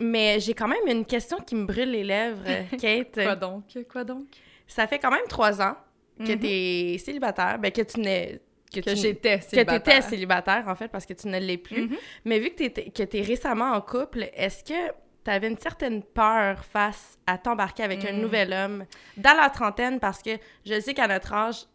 [0.00, 2.42] Mais j'ai quand même une question qui me brûle les lèvres,
[2.80, 3.12] Kate.
[3.12, 3.64] Quoi donc?
[3.92, 4.24] Quoi donc?
[4.66, 5.76] Ça fait quand même trois ans
[6.18, 6.38] que Mhm.
[6.40, 8.40] tu es célibataire, ben que tu n'es
[8.72, 9.82] que, Que tu- j'étais que célibataire.
[9.82, 11.82] t'étais célibataire en fait parce que tu ne l'es plus.
[11.88, 11.96] Mhm.
[12.24, 14.92] Mais vu que t'étais- que tu es récemment en couple, est-ce que
[15.24, 18.20] tu avais une certaine peur face à t'embarquer avec un Mm.
[18.20, 18.84] nouvel homme
[19.16, 20.30] dans la trentaine parce que
[20.66, 21.66] je sais qu'à notre âge,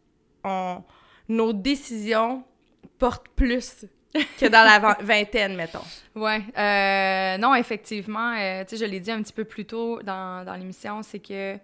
[0.43, 0.81] on,
[1.29, 2.43] nos décisions
[2.99, 3.85] portent plus
[4.39, 5.83] que dans la vin- vingtaine, mettons.
[6.15, 10.01] Ouais, euh, non, effectivement, euh, tu sais, je l'ai dit un petit peu plus tôt
[10.03, 11.57] dans, dans l'émission, c'est que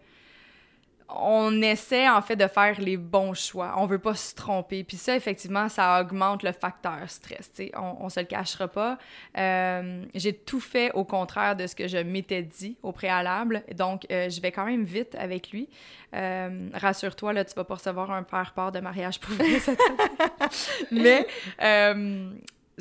[1.15, 3.73] on essaie en fait de faire les bons choix.
[3.77, 4.83] On veut pas se tromper.
[4.83, 7.51] Puis ça, effectivement, ça augmente le facteur stress.
[7.75, 8.97] On, on se le cachera pas.
[9.37, 13.63] Euh, J'ai tout fait au contraire de ce que je m'étais dit au préalable.
[13.75, 15.69] Donc, euh, je vais quand même vite avec lui.
[16.13, 20.47] Euh, Rassure-toi, là, tu vas pas recevoir un père part de mariage pour cette année.
[20.91, 21.27] Mais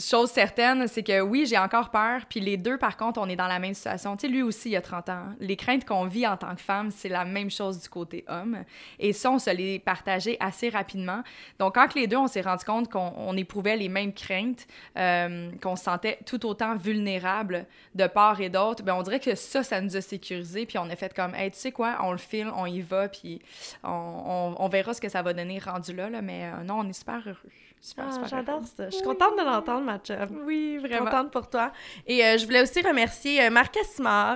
[0.00, 2.22] chose certaine, c'est que oui, j'ai encore peur.
[2.28, 4.16] Puis les deux, par contre, on est dans la même situation.
[4.16, 5.24] Tu sais, lui aussi, il a 30 ans.
[5.38, 8.64] Les craintes qu'on vit en tant que femme, c'est la même chose du côté homme.
[8.98, 11.22] Et ça, on se les partageait assez rapidement.
[11.58, 15.50] Donc, quand les deux, on s'est rendu compte qu'on on éprouvait les mêmes craintes, euh,
[15.62, 19.62] qu'on se sentait tout autant vulnérable de part et d'autre, ben on dirait que ça,
[19.62, 20.66] ça nous a sécurisé.
[20.66, 23.40] Puis on a fait comme, tu sais quoi, on le file, on y va, puis
[23.84, 26.10] on verra ce que ça va donner rendu là.
[26.10, 26.22] là.
[26.22, 27.50] Mais euh, non, on est super heureux.
[27.80, 28.90] Super, Ah, super J'adore ça.
[28.90, 30.42] Je suis contente de l'entendre, ma chum.
[30.44, 31.06] Oui, vraiment.
[31.06, 31.72] Contente pour toi.
[32.06, 33.74] Et euh, je voulais aussi remercier euh, Marc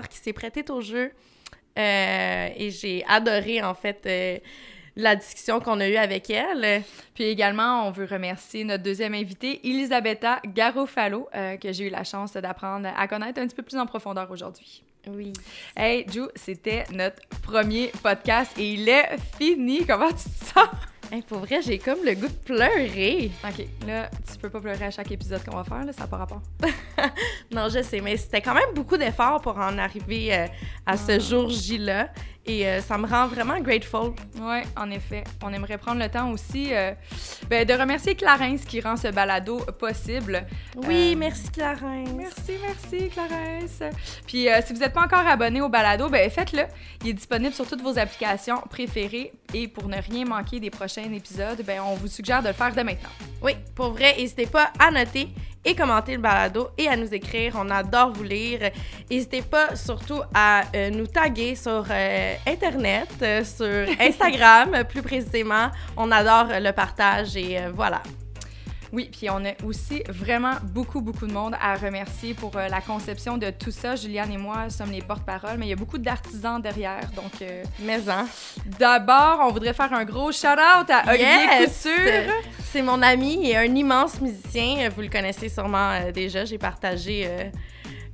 [0.09, 1.13] qui s'est prêté au jeu.
[1.79, 4.39] Euh, et j'ai adoré, en fait, euh,
[4.97, 6.83] la discussion qu'on a eue avec elle.
[7.15, 11.29] Puis également, on veut remercier notre deuxième invitée, Elisabetta Garofalo,
[11.61, 14.85] que j'ai eu la chance d'apprendre à connaître un petit peu plus en profondeur aujourd'hui.
[15.09, 15.33] Oui.
[15.77, 19.85] Hey, Ju, c'était notre premier podcast et il est fini.
[19.85, 20.69] Comment tu te sens?
[21.13, 23.31] Hey, pour vrai, j'ai comme le goût de pleurer.
[23.45, 26.07] OK, là, tu peux pas pleurer à chaque épisode qu'on va faire, là, ça n'a
[26.07, 26.43] pas rapport.
[27.53, 30.47] Non, je sais, mais c'était quand même beaucoup d'efforts pour en arriver euh,
[30.87, 32.09] à ce jour J-là.
[32.47, 34.13] Et euh, ça me rend vraiment grateful.
[34.39, 35.25] Oui, en effet.
[35.43, 36.93] On aimerait prendre le temps aussi euh,
[37.49, 40.47] ben, de remercier Clarence qui rend ce balado possible.
[40.77, 42.09] Oui, Euh, merci Clarence.
[42.15, 43.83] Merci, merci, Clarence.
[44.27, 46.65] Puis si vous n'êtes pas encore abonné au balado, ben faites-le.
[47.03, 49.33] Il est disponible sur toutes vos applications préférées.
[49.55, 52.73] Et pour ne rien manquer des prochains épisodes, ben on vous suggère de le faire
[52.75, 53.09] dès maintenant.
[53.43, 55.29] Oui, pour vrai, n'hésitez pas à noter
[55.65, 57.55] et commenter le balado et à nous écrire.
[57.59, 58.71] On adore vous lire.
[59.11, 65.71] N'hésitez pas surtout à euh, nous taguer sur euh, Internet, euh, sur Instagram plus précisément.
[65.97, 68.03] On adore le partage et voilà.
[68.95, 72.81] Oui, puis on a aussi vraiment beaucoup, beaucoup de monde à remercier pour euh, la
[72.81, 73.97] conception de tout ça.
[73.97, 77.11] Juliane et moi sommes les porte-parole, mais il y a beaucoup d'artisans derrière.
[77.17, 77.65] Donc, euh,
[78.09, 78.27] hein.
[78.79, 81.83] d'abord, on voudrait faire un gros shout-out à Olivier Yes!
[81.83, 82.35] Couture.
[82.63, 84.89] C'est mon ami et un immense musicien.
[84.91, 86.45] Vous le connaissez sûrement euh, déjà.
[86.45, 87.51] J'ai partagé.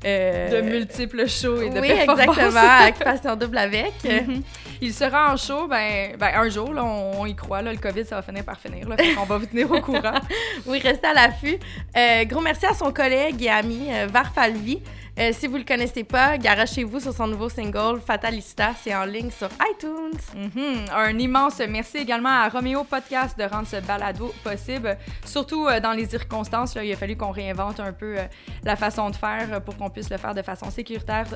[0.05, 2.39] Euh, De multiples shows et de oui, performances.
[2.39, 2.89] exactement.
[2.89, 3.93] Occupation double avec.
[4.05, 4.43] Mhm.
[4.83, 7.79] Il sera en show, ben, ben un jour, là, on, on y croit, là, le
[7.79, 10.01] COVID, ça va finir par finir, là, qu'on va vous tenir au courant.
[10.67, 11.59] Oui, restez à l'affût.
[11.97, 14.81] Euh, gros merci à son collègue et ami euh, Varfalvi.
[15.21, 18.71] Euh, si vous le connaissez pas, garochez-vous sur son nouveau single Fatalista.
[18.83, 20.19] C'est en ligne sur iTunes.
[20.35, 20.87] Mhm.
[20.95, 24.97] Un immense merci également à Roméo Podcast de rendre ce balado possible.
[25.27, 28.23] Surtout euh, dans les circonstances, là, il a fallu qu'on réinvente un peu euh,
[28.65, 31.27] la façon de faire pour qu'on puisse le faire de façon sécuritaire,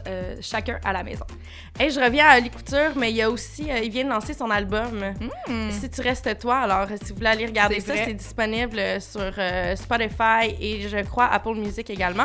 [0.40, 1.26] chacun à la maison.
[1.78, 4.32] Et je reviens à Oli Couture, mais il y a aussi, il vient de lancer
[4.32, 4.92] son album
[5.48, 5.70] Mhm.
[5.70, 6.60] Si tu restes toi.
[6.60, 9.32] Alors, si vous voulez aller regarder ça, c'est disponible sur
[9.76, 12.24] Spotify et je crois Apple Music également.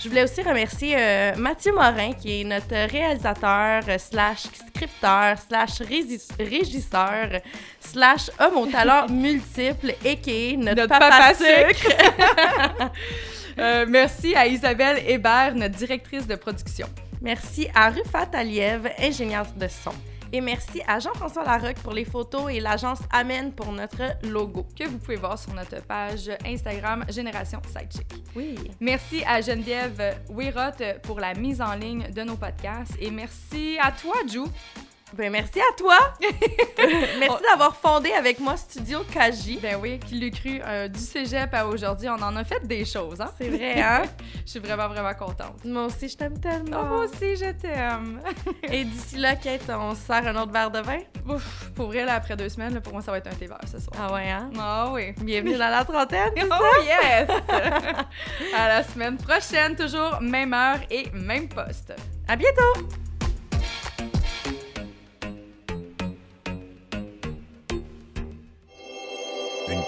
[0.00, 5.80] Je voulais aussi remercier euh, Mathieu Morin, qui est notre réalisateur, euh, slash scripteur, slash
[6.38, 7.40] régisseur,
[7.80, 11.92] slash homme aux talents multiples, et qui est notre, Notre papa, papa sucre.
[13.58, 16.86] Euh, merci à Isabelle Hébert, notre directrice de production.
[17.22, 19.94] Merci à Rufat Aliev, ingénieur de son.
[20.32, 24.66] Et merci à Jean-François Larocque pour les photos et l'agence Amen pour notre logo.
[24.78, 28.12] que vous pouvez voir sur notre page Instagram Génération Sidechick.
[28.34, 28.56] Oui.
[28.80, 33.92] Merci à Geneviève Wirot pour la mise en ligne de nos podcasts et merci à
[33.92, 34.40] toi, Ju.
[35.14, 35.96] Ben merci à toi.
[37.20, 39.60] merci d'avoir fondé avec moi Studio Kaji.
[39.62, 42.84] Ben oui, qui l'eût cru, euh, du cégep à aujourd'hui, on en a fait des
[42.84, 43.30] choses, hein?
[43.38, 44.02] C'est vrai, hein?
[44.44, 45.64] Je suis vraiment, vraiment contente.
[45.64, 46.80] Moi aussi, je t'aime tellement.
[46.82, 48.20] Oh, moi aussi, je t'aime.
[48.64, 50.98] Et d'ici là, Kate, on se sert un autre verre de vin?
[51.28, 53.46] Ouf, pour vrai, là, après deux semaines, là, pour moi, ça va être un thé
[53.46, 53.96] vert ce soir.
[54.00, 54.50] Ah ouais, hein?
[54.58, 55.12] Ah oui.
[55.22, 56.32] Bienvenue dans la trentaine.
[56.36, 56.58] ça?
[56.60, 57.28] Oh yes!
[58.56, 61.94] à la semaine prochaine, toujours même heure et même poste.
[62.26, 63.05] À bientôt!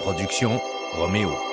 [0.08, 0.58] Production
[0.96, 1.47] Roméo.